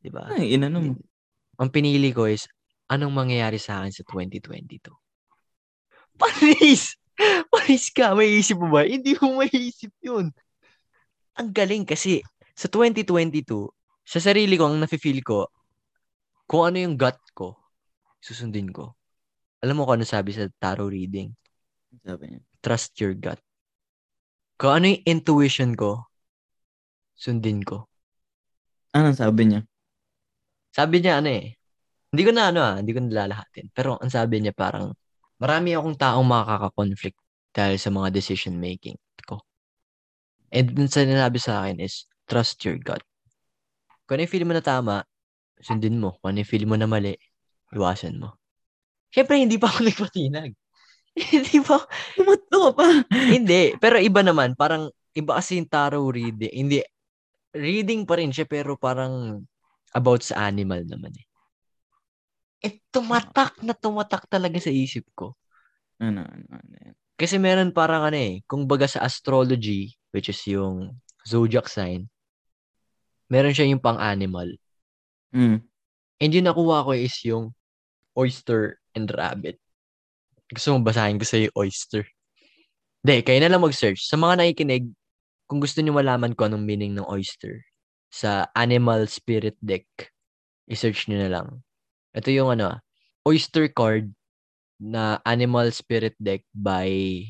'di 0.02 0.10
ba? 0.10 0.34
Ay, 0.34 0.58
inano 0.58 0.82
mo. 0.82 0.94
Ang 1.62 1.70
pinili 1.70 2.10
ko 2.10 2.26
is 2.26 2.50
anong 2.90 3.14
mangyayari 3.14 3.62
sa 3.62 3.86
akin 3.86 3.94
sa 3.94 4.02
2022. 4.10 4.90
Panis! 6.18 6.98
Panis 7.54 7.94
ka, 7.94 8.18
may 8.18 8.34
isip 8.34 8.58
mo 8.58 8.74
ba? 8.74 8.82
Hindi 8.82 9.14
mo 9.22 9.38
maiisip 9.46 9.94
'yun. 10.02 10.34
Ang 11.38 11.50
galing 11.54 11.86
kasi 11.86 12.26
sa 12.58 12.66
2022, 12.66 13.46
sa 14.02 14.18
sarili 14.18 14.58
ko 14.58 14.68
ang 14.68 14.82
nafe-feel 14.82 15.22
ko 15.22 15.48
kung 16.50 16.68
ano 16.68 16.84
yung 16.84 16.98
gut 17.00 17.16
ko, 17.32 17.56
susundin 18.20 18.74
ko. 18.74 18.98
Alam 19.62 19.80
mo 19.80 19.86
kung 19.86 20.02
ano 20.02 20.06
sabi 20.10 20.34
sa 20.36 20.50
tarot 20.60 20.92
reading? 20.92 21.32
Sabi 22.04 22.34
niya. 22.36 22.42
Trust 22.60 22.98
your 23.00 23.14
gut. 23.16 23.40
Kung 24.62 24.78
ano 24.78 24.86
yung 24.94 25.02
intuition 25.10 25.74
ko, 25.74 26.06
sundin 27.18 27.66
ko. 27.66 27.90
Anong 28.94 29.18
sabi 29.18 29.50
niya? 29.50 29.62
Sabi 30.70 31.02
niya 31.02 31.18
ano 31.18 31.34
eh, 31.34 31.58
hindi 32.14 32.22
ko 32.22 32.32
na 32.32 32.54
ano 32.54 32.60
ah, 32.62 32.78
hindi 32.78 32.94
ko 32.94 33.02
nalalahatin. 33.02 33.74
Pero 33.74 33.98
ang 33.98 34.14
sabi 34.14 34.38
niya 34.38 34.54
parang, 34.54 34.94
marami 35.42 35.74
akong 35.74 35.98
taong 35.98 36.28
makaka-conflict 36.30 37.18
dahil 37.58 37.82
sa 37.82 37.90
mga 37.90 38.14
decision 38.14 38.62
making 38.62 39.02
ko. 39.26 39.42
And 40.54 40.78
dun 40.78 40.94
sa 40.94 41.10
sinabi 41.10 41.42
sa 41.42 41.66
akin 41.66 41.82
is, 41.82 42.06
trust 42.30 42.62
your 42.62 42.78
gut. 42.78 43.02
Kung 44.06 44.22
ano 44.22 44.30
yung 44.30 44.34
feel 44.38 44.46
mo 44.46 44.54
na 44.54 44.62
tama, 44.62 45.02
sundin 45.58 45.98
mo. 45.98 46.22
Kung 46.22 46.38
ano 46.38 46.46
yung 46.46 46.52
feel 46.54 46.70
mo 46.70 46.78
na 46.78 46.86
mali, 46.86 47.18
iwasan 47.74 48.22
mo. 48.22 48.38
Siyempre, 49.10 49.42
hindi 49.42 49.58
pa 49.58 49.74
ako 49.74 49.84
nagpatinag. 49.90 50.54
hindi 51.36 51.60
pa 51.60 51.84
Tumato 52.16 52.72
pa. 52.72 52.88
hindi, 53.12 53.76
pero 53.78 54.00
iba 54.00 54.24
naman, 54.24 54.56
parang 54.56 54.88
iba 55.12 55.36
kasi 55.36 55.60
yung 55.60 55.68
tarot 55.68 56.12
reading. 56.16 56.54
Hindi, 56.56 56.80
reading 57.52 58.08
pa 58.08 58.16
rin 58.20 58.32
siya, 58.32 58.48
pero 58.48 58.80
parang 58.80 59.44
about 59.92 60.24
sa 60.24 60.48
animal 60.48 60.88
naman 60.88 61.12
eh. 61.16 61.28
Eh, 62.62 62.74
tumatak 62.94 63.60
na 63.66 63.74
tumatak 63.74 64.30
talaga 64.30 64.62
sa 64.62 64.72
isip 64.72 65.04
ko. 65.18 65.36
Ano, 66.00 66.24
ano, 66.24 66.46
ano. 66.48 66.96
Kasi 67.18 67.38
meron 67.38 67.74
parang 67.74 68.08
ano 68.08 68.18
eh, 68.18 68.42
kung 68.50 68.66
baga 68.66 68.88
sa 68.90 69.06
astrology, 69.06 69.94
which 70.14 70.30
is 70.30 70.42
yung 70.50 70.98
zodiac 71.28 71.70
sign, 71.70 72.10
meron 73.30 73.54
siya 73.54 73.70
yung 73.70 73.84
pang-animal. 73.84 74.58
Mm. 75.34 75.62
And 76.22 76.32
yung 76.34 76.48
nakuha 76.48 76.86
ko 76.86 76.92
is 76.94 77.18
yung 77.26 77.54
oyster 78.14 78.78
and 78.94 79.10
rabbit. 79.10 79.58
Gusto 80.52 80.76
mo 80.76 80.84
basahin 80.84 81.18
ko 81.18 81.26
sa 81.26 81.40
yung 81.40 81.56
oyster? 81.56 82.04
Hindi, 83.02 83.26
kayo 83.26 83.40
na 83.42 83.50
lang 83.50 83.64
mag-search. 83.64 84.06
Sa 84.06 84.20
mga 84.20 84.44
nakikinig, 84.44 84.92
kung 85.48 85.64
gusto 85.64 85.80
niyo 85.80 85.96
malaman 85.96 86.36
kung 86.36 86.54
anong 86.54 86.68
meaning 86.68 86.94
ng 86.94 87.08
oyster, 87.08 87.64
sa 88.12 88.52
Animal 88.54 89.08
Spirit 89.08 89.56
Deck, 89.64 89.88
i-search 90.68 91.08
niyo 91.08 91.24
na 91.26 91.32
lang. 91.32 91.48
Ito 92.12 92.30
yung 92.30 92.54
ano, 92.60 92.78
oyster 93.24 93.72
card 93.72 94.12
na 94.78 95.24
Animal 95.24 95.72
Spirit 95.72 96.20
Deck 96.20 96.44
by 96.52 97.24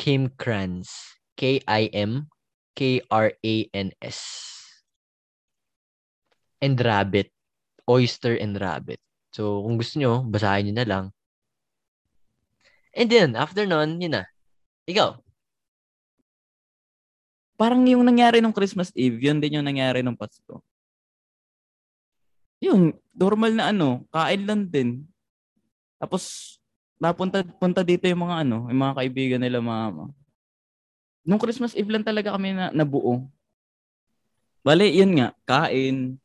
Kim 0.00 0.32
Kranz. 0.34 0.88
K-I-M 1.38 2.26
K-R-A-N-S. 2.78 4.18
And 6.62 6.78
rabbit. 6.78 7.34
Oyster 7.90 8.38
and 8.38 8.54
rabbit. 8.54 9.02
So, 9.34 9.66
kung 9.66 9.82
gusto 9.82 9.98
nyo, 9.98 10.22
basahin 10.22 10.70
nyo 10.70 10.74
na 10.78 10.86
lang. 10.86 11.04
And 12.98 13.06
then, 13.06 13.38
after 13.38 13.62
nun, 13.62 14.02
yun 14.02 14.18
na. 14.18 14.26
Ikaw. 14.90 15.22
Parang 17.54 17.86
yung 17.86 18.02
nangyari 18.02 18.42
nung 18.42 18.54
Christmas 18.54 18.90
Eve, 18.98 19.22
yun 19.22 19.38
din 19.38 19.62
yung 19.62 19.66
nangyari 19.66 20.02
nung 20.02 20.18
Pasko. 20.18 20.58
Yung 22.58 22.90
normal 23.14 23.54
na 23.54 23.70
ano, 23.70 24.02
kain 24.10 24.42
lang 24.42 24.66
din. 24.66 25.06
Tapos, 26.02 26.54
napunta 26.98 27.46
punta 27.46 27.86
dito 27.86 28.10
yung 28.10 28.26
mga 28.26 28.42
ano, 28.42 28.66
yung 28.66 28.82
mga 28.82 28.96
kaibigan 28.98 29.42
nila 29.42 29.62
mama. 29.62 30.10
Nung 31.22 31.38
Christmas 31.38 31.78
Eve 31.78 31.94
lang 31.94 32.02
talaga 32.02 32.34
kami 32.34 32.50
na 32.50 32.74
nabuo. 32.74 33.30
Bale, 34.66 34.90
yun 34.90 35.14
nga, 35.22 35.30
kain. 35.46 36.18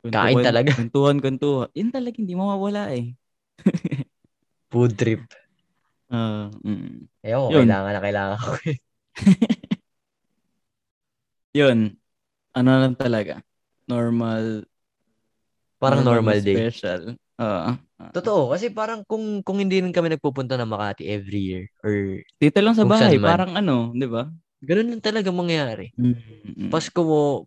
Kain 0.00 0.40
talaga. 0.40 0.72
Kwentuhan, 0.72 1.20
kwentuhan. 1.20 1.68
Yun 1.76 1.92
talaga, 1.92 2.16
hindi 2.16 2.32
mawawala 2.32 2.88
eh. 2.96 3.12
Food 4.72 4.96
trip. 4.96 5.28
Ah, 6.06 6.50
mm. 6.62 7.10
Ewan 7.26 7.42
ko, 7.42 7.50
Yun. 7.50 7.60
kailangan 7.66 7.92
na 7.92 8.02
kailangan 8.02 8.38
ko. 8.38 8.50
yun, 11.58 11.78
ano 12.54 12.70
lang 12.78 12.94
talaga, 12.94 13.42
normal, 13.90 14.66
Parang 15.76 16.06
normal 16.06 16.40
namang 16.40 16.46
day. 16.46 16.56
Special. 16.72 17.00
Oo. 17.36 17.70
Totoo, 18.16 18.54
kasi 18.54 18.72
parang 18.72 19.04
kung 19.04 19.44
kung 19.44 19.60
hindi 19.60 19.82
rin 19.82 19.92
kami 19.92 20.14
nagpupunta 20.14 20.56
ng 20.56 20.68
Makati 20.68 21.04
every 21.10 21.42
year 21.42 21.64
or 21.84 22.22
Dito 22.40 22.60
lang 22.64 22.76
sa 22.76 22.86
bahay, 22.88 23.16
parang 23.20 23.56
ano, 23.56 23.92
di 23.92 24.08
ba? 24.08 24.28
ganun 24.64 24.96
lang 24.96 25.04
talaga 25.04 25.28
mangyari. 25.34 25.92
Mm. 25.98 26.72
Pasko 26.72 27.00
mo, 27.04 27.46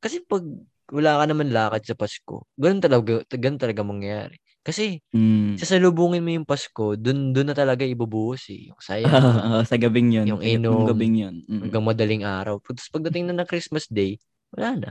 kasi 0.00 0.22
pag 0.24 0.44
wala 0.92 1.18
ka 1.18 1.24
naman 1.28 1.50
lakad 1.50 1.82
sa 1.84 1.98
Pasko, 1.98 2.46
ganun 2.56 2.80
talaga, 2.80 3.20
ganun 3.34 3.60
talaga 3.60 3.82
mangyayari. 3.82 4.38
Kasi, 4.66 4.98
Mm. 5.14 5.54
sasalubungin 5.54 6.26
mo 6.26 6.30
yung 6.34 6.42
Pasko, 6.42 6.98
dun, 6.98 7.30
dun 7.30 7.46
na 7.46 7.54
talaga 7.54 7.86
ibubuhos 7.86 8.50
eh. 8.50 8.74
Yung 8.74 8.82
saya, 8.82 9.06
Oo, 9.06 9.62
sa 9.70 9.78
gabing 9.78 10.10
yun. 10.10 10.26
Yung 10.26 10.42
inom, 10.42 10.90
gabing 10.90 11.14
yun. 11.22 11.34
Mm. 11.46 11.70
hanggang 11.70 11.86
madaling 11.86 12.26
araw. 12.26 12.58
Tapos 12.58 12.90
pagdating 12.90 13.30
na 13.30 13.38
ng 13.38 13.46
Christmas 13.46 13.86
Day, 13.86 14.18
wala 14.50 14.74
na. 14.74 14.90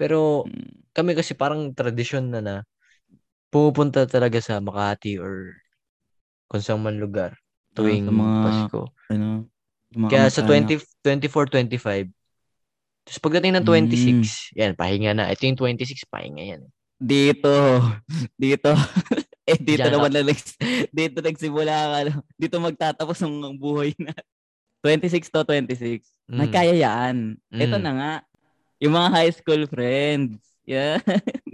Pero, 0.00 0.48
Mm. 0.48 0.96
kami 0.96 1.12
kasi 1.12 1.36
parang 1.36 1.76
tradisyon 1.76 2.32
na 2.32 2.40
na, 2.40 2.54
pumupunta 3.52 4.08
talaga 4.08 4.40
sa 4.40 4.64
Makati 4.64 5.20
or 5.20 5.52
kung 6.48 6.64
saan 6.64 6.80
man 6.80 6.96
lugar 6.96 7.36
tuwing 7.76 8.08
Ah, 8.08 8.08
sa 8.08 8.12
mga- 8.16 8.40
Pasko. 8.48 8.80
Ano, 9.12 9.28
yung 9.92 10.00
mga 10.08 10.10
Kaya 10.10 10.24
sa 10.32 10.40
kamag-anak. 10.40 10.72
20, 10.72 10.74
24, 11.04 11.44
25, 11.52 12.08
tapos 13.04 13.20
pagdating 13.20 13.52
ng 13.54 13.66
26, 13.68 14.50
yan, 14.56 14.72
pahinga 14.72 15.12
na. 15.12 15.28
Ito 15.28 15.44
yung 15.44 15.60
26, 15.60 16.08
pahinga 16.08 16.42
yan. 16.42 16.62
Dito. 16.96 17.52
Dito. 18.34 18.72
eh, 19.48 19.56
dito 19.56 19.78
Diyan 19.78 19.92
naman 19.92 20.10
na 20.10 20.22
nags- 20.24 20.58
dito 20.90 21.18
nagsimula 21.20 21.74
ka. 21.74 21.96
ano, 22.02 22.12
Dito 22.34 22.56
magtatapos 22.56 23.18
ang 23.22 23.54
buhay 23.54 23.92
na. 23.98 24.12
26 24.84 25.28
to 25.28 25.42
26. 25.42 26.06
Mm. 26.26 26.36
May 26.36 26.48
kayayaan. 26.48 27.16
Ito 27.50 27.76
Mm. 27.76 27.84
na 27.84 27.92
nga. 27.92 28.12
Yung 28.78 28.94
mga 28.94 29.08
high 29.10 29.32
school 29.32 29.62
friends. 29.66 30.40
Yeah. 30.62 31.00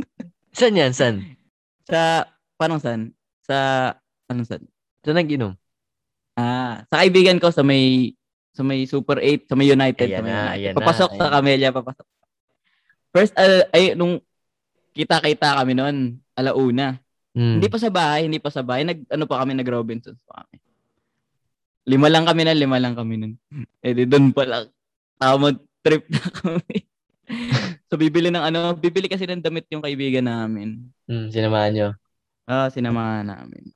Saan 0.56 0.76
yan? 0.76 0.92
Saan? 0.92 1.36
sa, 1.82 2.24
paano 2.54 2.78
san? 2.78 3.10
Sa, 3.42 3.90
anong 4.26 4.46
san? 4.46 4.62
Saan 5.02 5.16
nag-inom? 5.16 5.52
Ah, 6.32 6.86
sa 6.88 7.02
kaibigan 7.02 7.36
ko 7.36 7.50
sa 7.50 7.60
may 7.60 8.14
sa 8.52 8.60
may 8.60 8.84
Super 8.84 9.16
8, 9.16 9.48
sa 9.48 9.56
may 9.56 9.68
United, 9.68 10.06
Ayan 10.06 10.16
sa 10.16 10.22
may 10.22 10.28
na, 10.28 10.36
United. 10.38 10.52
ayan 10.54 10.72
na, 10.72 10.78
papasok 10.78 11.10
sa 11.10 11.24
ayan. 11.24 11.32
Camellia, 11.34 11.70
papasok. 11.72 12.06
First, 13.10 13.32
uh, 13.34 13.64
ay, 13.70 13.92
nung 13.92 14.20
kita-kita 14.92 15.58
kami 15.58 15.72
noon, 15.74 15.96
alauna. 16.36 17.00
Mm. 17.32 17.58
Hindi 17.58 17.68
pa 17.72 17.78
sa 17.80 17.88
bahay, 17.88 18.28
hindi 18.28 18.40
pa 18.40 18.52
sa 18.52 18.60
bahay. 18.60 18.84
Nag, 18.84 19.08
ano 19.08 19.24
pa 19.24 19.40
kami, 19.40 19.56
nag-Robinsons 19.56 20.20
pa 20.28 20.44
kami. 20.44 20.60
Lima 21.88 22.06
lang 22.12 22.28
kami 22.28 22.42
na, 22.46 22.52
lima 22.54 22.76
lang 22.78 22.94
kami 22.94 23.14
nun. 23.18 23.34
Eh 23.84 23.96
di 23.96 24.04
doon 24.06 24.30
pa 24.30 24.44
lang. 24.46 24.64
Tamad 25.18 25.58
trip 25.82 26.06
na 26.12 26.22
kami. 26.38 26.76
so 27.88 27.96
bibili 27.96 28.28
ng 28.28 28.44
ano, 28.44 28.76
bibili 28.76 29.08
kasi 29.08 29.24
ng 29.26 29.42
damit 29.42 29.66
yung 29.72 29.82
kaibigan 29.82 30.28
namin. 30.28 30.92
Mm, 31.08 31.26
sinamahan 31.32 31.72
nyo. 31.74 31.88
Ah, 32.46 32.68
sinamahan 32.70 33.26
namin. 33.26 33.72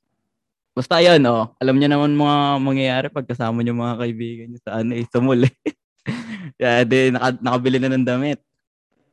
Basta 0.77 1.01
yun, 1.01 1.19
oh. 1.25 1.49
Alam 1.57 1.81
niyo 1.81 1.89
naman 1.89 2.13
mga 2.13 2.37
mangyayari 2.61 3.07
pag 3.09 3.25
kasama 3.25 3.65
niyo 3.65 3.73
mga 3.73 3.97
kaibigan 3.97 4.47
niyo 4.53 4.59
sa 4.61 4.77
ano 4.77 4.93
eh, 4.93 5.03
sa 5.09 5.17
mall. 5.17 5.41
eh. 5.41 5.53
Kaya 6.61 6.85
di, 6.85 7.09
naka, 7.09 7.33
nakabili 7.41 7.77
na 7.81 7.89
ng 7.97 8.05
damit. 8.05 8.39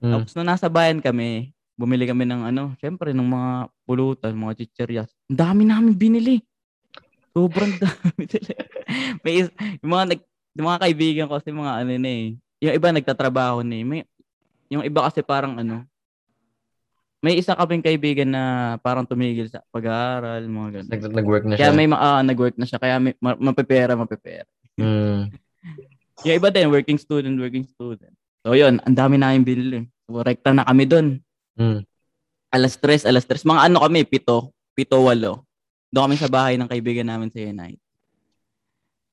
Mm. 0.05 0.12
Tapos 0.12 0.31
nung 0.37 0.49
nasa 0.53 0.69
bayan 0.69 1.01
kami, 1.01 1.57
bumili 1.74 2.06
kami 2.06 2.24
ng 2.24 2.42
ano, 2.54 2.72
syempre 2.78 3.10
ng 3.10 3.26
mga 3.26 3.50
pulutan, 3.84 4.32
mga 4.34 4.54
chicheryas. 4.62 5.10
Ang 5.28 5.38
dami 5.38 5.62
namin 5.66 5.94
binili. 5.94 6.38
Sobrang 7.34 7.74
dami 7.82 8.22
talaga. 8.30 8.64
May 9.26 9.34
is- 9.42 9.54
yung 9.82 9.92
mga 9.92 10.04
nag, 10.14 10.20
yung 10.54 10.66
mga 10.70 10.82
kaibigan 10.87 11.26
ko 11.26 11.34
kasi 11.42 11.50
mga 11.50 11.74
ano 11.82 11.90
na 11.98 12.10
eh. 12.10 12.26
Yung 12.62 12.74
iba 12.78 12.88
nagtatrabaho 12.94 13.66
na 13.66 13.74
eh. 13.74 13.84
May, 13.84 14.00
yung 14.70 14.87
iba 14.87 15.02
kasi 15.02 15.20
parang 15.20 15.58
ano, 15.58 15.82
may 17.24 17.40
isa 17.40 17.56
kaming 17.56 17.80
kaibigan 17.80 18.28
na 18.28 18.42
parang 18.84 19.08
tumigil 19.08 19.48
sa 19.48 19.64
pag-aaral, 19.72 20.44
mga 20.44 20.68
ganun. 20.76 20.90
Nag, 20.92 21.00
nag-work 21.24 21.44
na 21.48 21.56
Kaya 21.56 21.72
siya. 21.72 21.78
may 21.80 21.88
ma- 21.88 22.20
ah, 22.20 22.20
nag-work 22.20 22.52
na 22.60 22.68
siya, 22.68 22.76
kaya 22.76 23.00
may 23.00 23.16
ma- 23.16 23.40
mapepera, 23.40 23.96
mapepera. 23.96 24.44
Mm. 24.76 25.32
Yung 26.28 26.37
iba 26.37 26.48
din, 26.52 26.68
working 26.68 27.00
student, 27.00 27.32
working 27.40 27.64
student. 27.64 28.12
So 28.44 28.52
yun, 28.52 28.76
ang 28.84 28.92
dami 28.92 29.16
namin 29.16 29.40
binili. 29.40 29.88
So, 30.04 30.20
rekta 30.20 30.52
na 30.52 30.68
kami 30.68 30.84
doon. 30.84 31.23
Mm. 31.55 31.87
Alas 32.55 32.79
tres, 32.79 33.03
alas 33.03 33.27
tres. 33.27 33.43
Mga 33.43 33.71
ano 33.71 33.83
kami, 33.83 34.07
pito, 34.07 34.55
pito, 34.75 34.99
walo. 35.03 35.43
Doon 35.90 36.11
kami 36.11 36.17
sa 36.19 36.31
bahay 36.31 36.59
ng 36.59 36.71
kaibigan 36.71 37.07
namin 37.07 37.31
sa 37.31 37.43
Unite. 37.43 37.83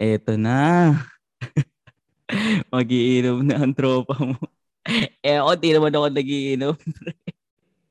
Eto 0.02 0.34
na. 0.34 0.94
Magiinom 2.74 3.46
na 3.46 3.62
ang 3.62 3.74
tropa 3.74 4.18
mo. 4.18 4.38
eh 5.26 5.38
ako, 5.38 5.52
di 5.62 5.70
naman 5.74 5.94
ako 5.94 6.08
nagiinom. 6.10 6.76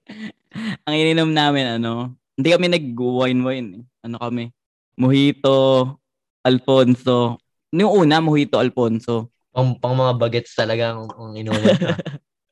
ang 0.86 0.94
ininom 0.94 1.30
namin, 1.30 1.78
ano, 1.78 2.18
hindi 2.34 2.48
kami 2.50 2.66
nag-wine-wine. 2.66 3.68
Eh. 3.78 3.82
Ano 4.10 4.16
kami? 4.18 4.50
Mojito, 4.98 5.54
Alfonso. 6.42 7.38
Yung 7.70 7.94
una, 7.94 8.18
Mojito, 8.18 8.58
Alfonso. 8.58 9.30
Pang, 9.54 9.78
pang 9.78 9.94
mga 9.94 10.18
bagets 10.18 10.54
talaga 10.54 10.94
ang, 10.94 11.06
ang 11.14 11.32
inuman 11.38 11.74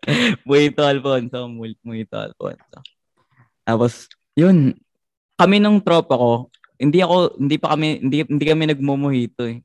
ka. 0.09 0.13
Mojito 0.49 0.81
Alfonso, 0.81 1.39
Mojito 1.85 2.17
Alfonso. 2.17 2.79
Tapos, 3.69 4.09
yun, 4.33 4.73
kami 5.37 5.61
nung 5.61 5.85
tropa 5.85 6.17
ko, 6.17 6.49
hindi 6.81 7.05
ako, 7.05 7.37
hindi 7.37 7.57
pa 7.61 7.77
kami, 7.77 8.01
hindi, 8.01 8.25
hindi 8.25 8.45
kami 8.49 8.65
nagmumojito 8.73 9.45
eh. 9.45 9.61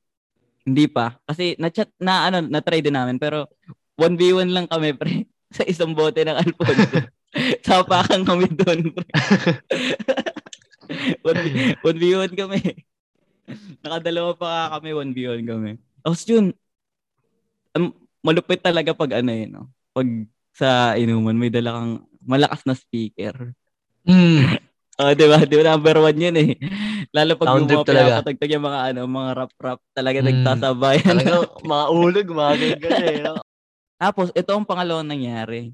Hindi 0.67 0.85
pa. 0.91 1.15
Kasi 1.23 1.55
na-chat, 1.55 1.87
na 2.01 2.27
ano, 2.27 2.43
na-try 2.43 2.83
din 2.83 2.95
namin, 2.95 3.15
pero 3.15 3.47
1v1 3.95 4.51
lang 4.51 4.67
kami, 4.67 4.91
pre, 4.97 5.23
sa 5.55 5.63
isang 5.63 5.95
bote 5.95 6.25
ng 6.25 6.35
Alfonso. 6.35 7.07
Sapakan 7.65 8.27
kami 8.27 8.51
doon, 8.51 8.91
pre. 8.91 9.07
1v- 11.23 11.79
1v1 11.79 12.31
kami. 12.35 12.59
Nakadalawa 13.79 14.31
pa 14.35 14.51
kami, 14.77 14.91
1v1 14.91 15.41
kami. 15.47 15.71
Tapos 16.03 16.21
yun, 16.27 16.51
um, 17.75 17.95
malupit 18.23 18.59
talaga 18.59 18.91
pag 18.91 19.23
ano 19.23 19.31
yun, 19.31 19.51
no? 19.51 19.65
Pag 19.93 20.07
sa 20.53 20.93
inuman, 20.93 21.33
may 21.33 21.49
dala 21.49 21.77
kang 21.77 21.93
malakas 22.19 22.65
na 22.65 22.73
speaker. 22.73 23.53
Mm. 24.03 24.43
Oh, 24.93 25.09
di 25.09 25.25
ba? 25.25 25.41
Di 25.41 25.57
ba 25.57 25.73
number 25.73 25.97
one 26.05 26.21
yun 26.21 26.37
eh. 26.37 26.53
Lalo 27.09 27.33
pag 27.33 27.49
Sound 27.49 27.65
mga 27.65 27.81
talaga. 27.81 27.89
pinapatagtag 28.21 28.53
yung 28.53 28.61
mga 28.61 28.79
ano, 28.93 29.01
mga 29.09 29.29
rap-rap 29.41 29.79
talaga 29.89 30.17
Mm. 30.21 30.27
nagtasabay. 30.29 30.95
Talaga, 31.09 31.33
mga 31.65 31.85
ulog, 31.89 32.27
mga 32.29 32.53
ganyan 32.61 33.01
eh. 33.01 33.17
no? 33.25 33.41
Tapos, 33.97 34.29
ito 34.37 34.53
ang 34.53 34.61
pangalawang 34.61 35.09
nangyari. 35.09 35.73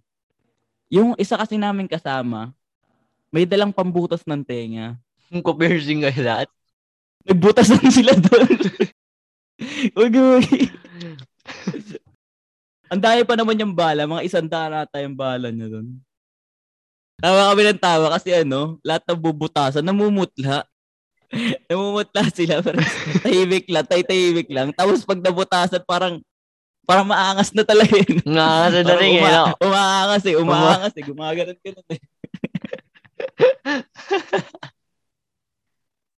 Yung 0.87 1.19
isa 1.19 1.35
kasi 1.35 1.59
namin 1.59 1.91
kasama, 1.91 2.55
may 3.27 3.43
dalang 3.43 3.75
pambutas 3.75 4.23
ng 4.23 4.39
tenga. 4.39 4.95
Yung 5.35 5.43
ko-piercing 5.43 5.99
kayo 5.99 6.23
lahat. 6.23 6.47
Nagbutas 7.27 7.67
lang 7.67 7.91
sila 7.91 8.15
doon. 8.15 8.55
Huwag 9.99 10.13
huwag. 10.15 10.47
Ang 12.89 13.01
dami 13.01 13.21
pa 13.21 13.37
naman 13.37 13.61
yung 13.61 13.73
bala. 13.77 14.09
Mga 14.09 14.25
isang 14.25 14.49
darata 14.49 14.97
yung 14.97 15.13
bala 15.13 15.53
niya 15.53 15.69
doon. 15.69 16.01
Tawa 17.19 17.51
kami 17.51 17.61
ng 17.67 17.81
tawa 17.83 18.07
kasi 18.15 18.31
ano, 18.31 18.79
lahat 18.81 19.03
ng 19.05 19.19
bubutasan, 19.19 19.83
namumutla. 19.83 20.63
namumutla 21.69 22.23
sila. 22.33 22.63
Pero 22.65 22.79
tahimik 23.25 23.67
lang, 23.69 23.85
tay-tahimik 23.85 24.49
lang. 24.49 24.71
Tapos 24.73 25.05
pag 25.05 25.21
nabutasan, 25.21 25.83
parang 25.85 26.23
parang 26.89 27.05
maangas 27.05 27.53
na 27.53 27.61
talaga 27.61 27.93
yun. 27.93 28.17
Nga, 28.33 28.49
sa 28.49 28.81
Parang 28.81 28.89
dating 28.97 29.15
eh. 29.21 29.29
no? 29.29 29.45
umaangas 29.61 30.23
eh, 30.25 30.35
umaangas 30.41 30.93
eh. 30.97 31.03
Gumaganon 31.05 31.57
ka 31.61 31.69
eh. 31.69 32.01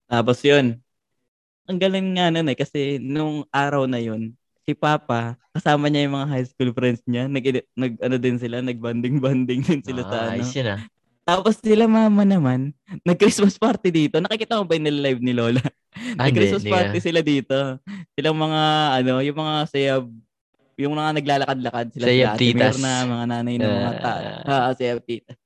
Tapos 0.06 0.38
yun. 0.46 0.78
Ang 1.66 1.78
galing 1.78 2.08
nga 2.14 2.30
nun 2.30 2.50
eh. 2.50 2.58
Kasi 2.58 3.02
nung 3.02 3.42
araw 3.50 3.90
na 3.90 3.98
yun, 3.98 4.34
si 4.62 4.72
Papa, 4.72 5.34
kasama 5.50 5.86
niya 5.86 6.04
yung 6.04 6.16
mga 6.16 6.28
high 6.28 6.46
school 6.46 6.70
friends 6.70 7.02
niya. 7.04 7.26
Nag, 7.26 7.44
nag 7.74 7.92
ano 7.98 8.16
din 8.16 8.36
sila, 8.36 8.60
nagbanding-banding 8.60 9.60
din 9.62 9.80
sila 9.80 10.02
sa 10.02 10.16
Ah, 10.16 10.24
ano. 10.28 10.32
ayos 10.36 10.52
yun 10.52 10.68
ah. 10.68 10.80
Tapos 11.22 11.54
sila 11.58 11.84
mama 11.84 12.24
naman, 12.24 12.74
nag-Christmas 13.02 13.54
party 13.54 13.88
dito. 13.88 14.18
Nakikita 14.18 14.56
mo 14.56 14.64
ba 14.64 14.74
yung 14.74 14.88
live 14.90 15.20
ni 15.20 15.30
Lola? 15.30 15.62
Ah, 16.16 16.26
hindi, 16.26 16.40
Nag-Christmas 16.42 16.62
hindi 16.62 16.72
party 16.72 16.98
ka. 16.98 17.04
sila 17.04 17.20
dito. 17.20 17.58
Silang 18.14 18.36
mga, 18.36 18.62
ano, 18.98 19.12
yung 19.20 19.38
mga 19.38 19.54
sayab, 19.68 20.04
yung 20.74 20.94
mga 20.96 21.10
naglalakad-lakad 21.12 21.86
sila 21.92 22.04
Sayab 22.08 22.26
sila, 22.26 22.40
titas. 22.40 22.74
Mirna, 22.74 22.92
mga 23.06 23.24
nanay 23.28 23.54
ng 23.54 23.68
mga 23.68 23.92
Ah. 23.92 24.00
ta. 24.00 24.12
Ah, 24.48 24.72
sayab 24.72 24.98
titas. 25.04 25.36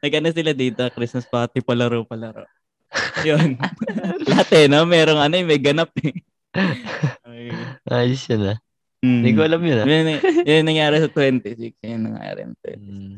Nagano 0.00 0.28
sila 0.28 0.52
dito, 0.52 0.82
Christmas 0.90 1.24
party, 1.24 1.62
palaro, 1.62 2.02
palaro. 2.04 2.44
Yun. 3.28 3.54
Lahat 4.28 4.50
eh, 4.50 4.66
no? 4.66 4.82
Merong 4.82 5.20
ano, 5.20 5.34
eh, 5.36 5.46
may 5.46 5.62
ganap 5.62 5.94
eh. 6.02 6.10
Okay. 7.40 7.56
Ayos 7.88 8.22
yun 8.28 8.52
ah. 8.52 8.58
Mm. 9.00 9.16
Hindi 9.24 9.30
ko 9.32 9.40
alam 9.48 9.60
yun 9.64 9.78
ah. 9.80 9.86
Yun, 9.88 10.04
yun, 10.04 10.20
yun 10.44 10.64
nangyari 10.68 10.96
sa 11.00 11.08
26. 11.08 11.80
Yun 11.80 12.00
nangyari 12.04 12.40
sa 12.44 12.54
26. 12.68 12.76
Mm. 12.76 13.14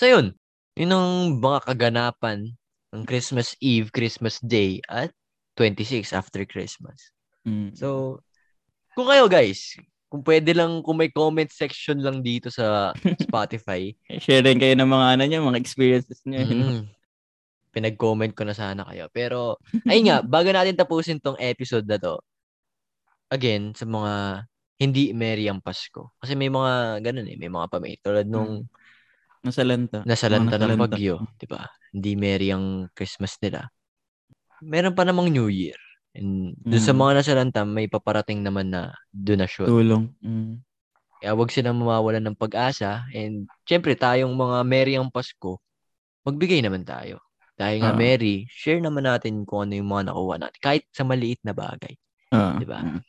So 0.00 0.04
yun, 0.08 0.26
yun 0.80 0.90
ang 0.96 1.08
mga 1.44 1.60
kaganapan 1.68 2.38
ng 2.96 3.02
Christmas 3.04 3.52
Eve, 3.60 3.92
Christmas 3.92 4.40
Day 4.40 4.80
at 4.88 5.12
26 5.60 6.16
after 6.16 6.48
Christmas. 6.48 7.12
Mm. 7.44 7.76
So, 7.76 8.20
kung 8.96 9.12
kayo 9.12 9.28
guys, 9.28 9.76
kung 10.08 10.24
pwede 10.24 10.56
lang, 10.56 10.80
kung 10.80 10.96
may 10.96 11.12
comment 11.12 11.46
section 11.52 12.00
lang 12.00 12.24
dito 12.24 12.48
sa 12.48 12.96
Spotify, 13.28 13.92
Share 14.18 14.42
rin 14.42 14.56
kayo 14.56 14.72
ng 14.74 14.88
mga 14.88 15.06
ano 15.14 15.22
niya, 15.28 15.44
mga 15.44 15.60
experiences 15.60 16.24
niya. 16.24 16.48
mm, 16.48 16.88
pinag-comment 17.70 18.34
ko 18.34 18.42
na 18.42 18.56
sana 18.56 18.82
kayo. 18.88 19.06
Pero, 19.14 19.60
ayun 19.86 20.10
nga, 20.10 20.18
bago 20.34 20.50
natin 20.50 20.74
tapusin 20.74 21.22
tong 21.22 21.38
episode 21.38 21.86
na 21.86 22.00
to, 22.00 22.18
again, 23.30 23.72
sa 23.72 23.86
mga 23.86 24.44
hindi 24.76 25.12
merry 25.12 25.46
ang 25.46 25.60
Pasko. 25.60 26.16
Kasi 26.16 26.34
may 26.34 26.48
mga 26.48 27.00
ganun 27.00 27.26
eh, 27.26 27.36
may 27.36 27.48
mga 27.48 27.66
pamilya. 27.68 27.98
Tulad 28.00 28.26
nung 28.26 28.64
Nasalanta. 29.40 30.04
nasalanta 30.04 30.56
Mga 30.56 30.58
ng 30.58 30.68
nasalanta. 30.68 30.84
bagyo, 30.92 31.14
di 31.36 31.46
ba? 31.46 31.64
Hindi 31.90 32.12
merry 32.14 32.48
ang 32.50 32.88
Christmas 32.92 33.36
nila. 33.38 33.68
Meron 34.60 34.92
pa 34.92 35.04
namang 35.04 35.28
New 35.28 35.48
Year. 35.48 35.76
And 36.12 36.52
doon 36.58 36.82
sa 36.82 36.92
Mm. 36.92 37.00
mga 37.00 37.12
nasalanta, 37.16 37.60
may 37.62 37.86
paparating 37.86 38.42
naman 38.42 38.68
na 38.68 38.92
donasyon. 39.08 39.64
Tulong. 39.64 40.04
Mm. 40.20 40.60
Kaya 41.20 41.32
wag 41.32 41.52
silang 41.52 41.76
mawawalan 41.76 42.24
ng 42.24 42.36
pag-asa. 42.36 43.04
And 43.12 43.44
syempre, 43.62 43.92
tayong 43.94 44.32
mga 44.32 44.58
merry 44.64 44.96
ang 44.96 45.08
Pasko, 45.08 45.60
magbigay 46.24 46.60
naman 46.60 46.82
tayo. 46.82 47.20
Dahil 47.54 47.84
nga 47.84 47.92
Ah. 47.92 47.96
merry, 47.96 48.48
share 48.48 48.80
naman 48.80 49.04
natin 49.04 49.44
kung 49.44 49.68
ano 49.68 49.76
yung 49.76 49.86
mga 49.86 50.08
nakuha 50.08 50.36
natin. 50.38 50.58
Kahit 50.58 50.88
sa 50.90 51.04
maliit 51.04 51.40
na 51.44 51.52
bagay. 51.52 51.92
Ah, 52.32 52.56
Diba? 52.56 52.80
mm. 52.80 53.00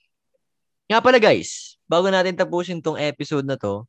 Nga 0.91 0.99
pala 0.99 1.23
guys, 1.23 1.79
bago 1.87 2.11
natin 2.11 2.35
tapusin 2.35 2.83
tong 2.83 2.99
episode 2.99 3.47
na 3.47 3.55
to, 3.55 3.87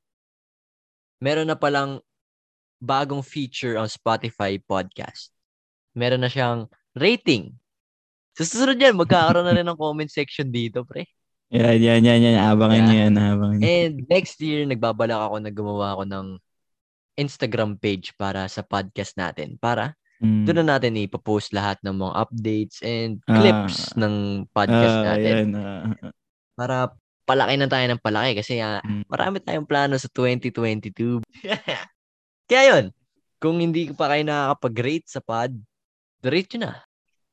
meron 1.18 1.50
na 1.50 1.58
palang 1.58 1.98
bagong 2.78 3.26
feature 3.26 3.74
on 3.74 3.90
Spotify 3.90 4.54
podcast. 4.62 5.34
Meron 5.98 6.22
na 6.22 6.30
siyang 6.30 6.70
rating. 6.94 7.58
Sa 8.38 8.46
susunod 8.46 8.78
yan, 8.78 8.94
magkakaroon 8.94 9.42
na 9.42 9.50
rin 9.50 9.66
ng 9.66 9.74
comment 9.74 10.06
section 10.06 10.46
dito, 10.46 10.86
pre. 10.86 11.10
Yan, 11.50 11.82
yan, 11.82 12.06
yan, 12.06 12.22
yan. 12.22 12.36
Abangan 12.38 12.78
Yeah. 12.78 12.86
niyo 12.86 12.96
yan. 13.02 13.14
Abangan 13.18 13.56
niyo. 13.58 13.66
And 13.66 13.94
next 14.06 14.38
year, 14.38 14.62
nagbabalak 14.62 15.26
ako 15.26 15.36
na 15.42 15.50
gumawa 15.50 15.86
ako 15.98 16.02
ng 16.06 16.26
Instagram 17.18 17.82
page 17.82 18.14
para 18.14 18.46
sa 18.46 18.62
podcast 18.62 19.18
natin. 19.18 19.58
Para 19.58 19.98
Mm. 20.22 20.46
doon 20.46 20.58
na 20.62 20.78
natin 20.78 20.94
ipopost 21.02 21.50
lahat 21.50 21.82
ng 21.82 21.98
mga 21.98 22.12
updates 22.14 22.78
and 22.86 23.18
Ah. 23.26 23.42
clips 23.42 23.90
ng 23.98 24.46
podcast 24.54 24.96
Ah, 25.02 25.04
natin. 25.12 25.34
yan, 25.34 25.48
ah. 25.58 26.14
Para 26.54 26.92
palaki 27.24 27.54
na 27.56 27.70
tayo 27.70 27.86
ng 27.88 28.02
palaki 28.02 28.32
kasi 28.42 28.58
Mm. 28.60 29.06
marami 29.06 29.38
tayong 29.40 29.68
plano 29.68 29.94
sa 29.96 30.10
2022. 30.10 31.22
Kaya 32.50 32.62
yun, 32.68 32.84
kung 33.38 33.58
hindi 33.58 33.90
pa 33.94 34.10
kayo 34.12 34.22
nakakapag-rate 34.26 35.08
sa 35.08 35.20
pod, 35.22 35.54
rate 36.22 36.58
na. 36.58 36.82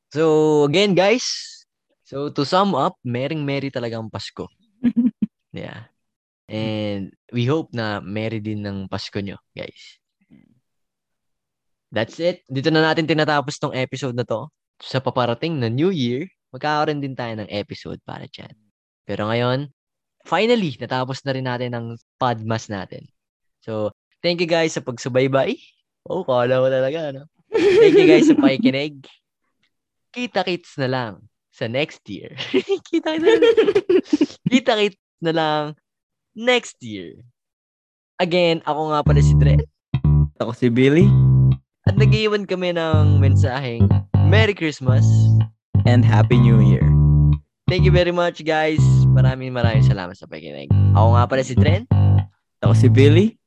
So, 0.09 0.65
again 0.65 0.97
guys, 0.97 1.25
so 2.01 2.33
to 2.33 2.41
sum 2.45 2.73
up, 2.73 2.97
mering 3.05 3.45
merry 3.45 3.69
talaga 3.69 4.01
ang 4.01 4.09
Pasko. 4.09 4.49
yeah. 5.53 5.85
And 6.49 7.13
we 7.29 7.45
hope 7.45 7.69
na 7.77 8.01
merry 8.01 8.41
din 8.41 8.65
ng 8.65 8.89
Pasko 8.89 9.21
nyo, 9.21 9.37
guys. 9.53 10.01
That's 11.93 12.17
it. 12.21 12.45
Dito 12.49 12.69
na 12.73 12.85
natin 12.85 13.05
tinatapos 13.05 13.57
tong 13.57 13.73
episode 13.73 14.17
na 14.17 14.25
to. 14.25 14.49
Sa 14.81 15.01
paparating 15.01 15.57
na 15.57 15.69
New 15.69 15.89
Year, 15.93 16.25
magkakaroon 16.49 17.01
din 17.01 17.13
tayo 17.13 17.33
ng 17.37 17.49
episode 17.49 18.01
para 18.05 18.25
dyan. 18.25 18.53
Pero 19.09 19.25
ngayon, 19.25 19.73
finally, 20.29 20.77
natapos 20.77 21.25
na 21.25 21.33
rin 21.33 21.49
natin 21.49 21.73
ang 21.73 21.97
podmas 22.21 22.69
natin. 22.69 23.09
So, 23.65 23.89
thank 24.21 24.37
you 24.37 24.45
guys 24.45 24.77
sa 24.77 24.85
pagsubaybay. 24.85 25.57
Oh, 26.05 26.21
kala 26.21 26.61
mo 26.61 26.69
talaga, 26.69 27.09
no? 27.09 27.25
Thank 27.49 27.97
you 27.97 28.05
guys 28.05 28.29
sa 28.29 28.37
pakikinig. 28.37 29.01
Kita-kits 30.15 30.77
na 30.77 30.85
lang 30.85 31.13
sa 31.49 31.65
next 31.65 32.05
year. 32.05 32.37
Kita-kits 32.93 33.25
na 33.25 33.33
lang. 33.33 33.57
Kita-kits 34.53 35.01
na 35.25 35.33
lang 35.33 35.63
next 36.37 36.77
year. 36.85 37.25
Again, 38.21 38.61
ako 38.69 38.93
nga 38.93 39.01
pala 39.01 39.21
si 39.25 39.33
Dre. 39.41 39.57
Ako 40.37 40.53
si 40.53 40.69
Billy. 40.69 41.09
At 41.89 41.97
nag-iwan 41.97 42.45
kami 42.45 42.77
ng 42.77 43.17
mensaheng 43.17 43.89
Merry 44.29 44.53
Christmas. 44.53 45.07
And 45.87 46.05
Happy 46.05 46.37
New 46.37 46.61
Year. 46.61 46.98
Thank 47.69 47.85
you 47.85 47.93
very 47.93 48.09
much, 48.09 48.41
guys. 48.41 48.81
Maraming 49.13 49.53
maraming 49.53 49.85
salamat 49.85 50.17
sa 50.17 50.25
pakikinig. 50.25 50.73
Ako 50.97 51.13
nga 51.13 51.29
pala 51.29 51.45
si 51.45 51.53
Dren. 51.53 51.85
Ako 52.65 52.73
si 52.73 52.89
Billy. 52.89 53.37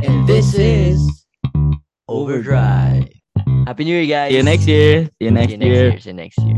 And 0.00 0.24
this 0.24 0.56
is 0.56 1.04
Overdrive. 2.08 3.12
Happy 3.68 3.84
New 3.84 3.92
Year, 3.92 4.08
guys. 4.08 4.32
See 4.32 4.40
you 4.40 4.46
next 4.48 4.64
year. 4.64 5.12
See 5.20 5.28
you 5.28 5.34
next 5.36 5.52
See 5.52 5.60
you 5.60 5.68
year. 5.68 5.88
See 6.00 6.08
you 6.08 6.16
next 6.16 6.40
year. 6.40 6.56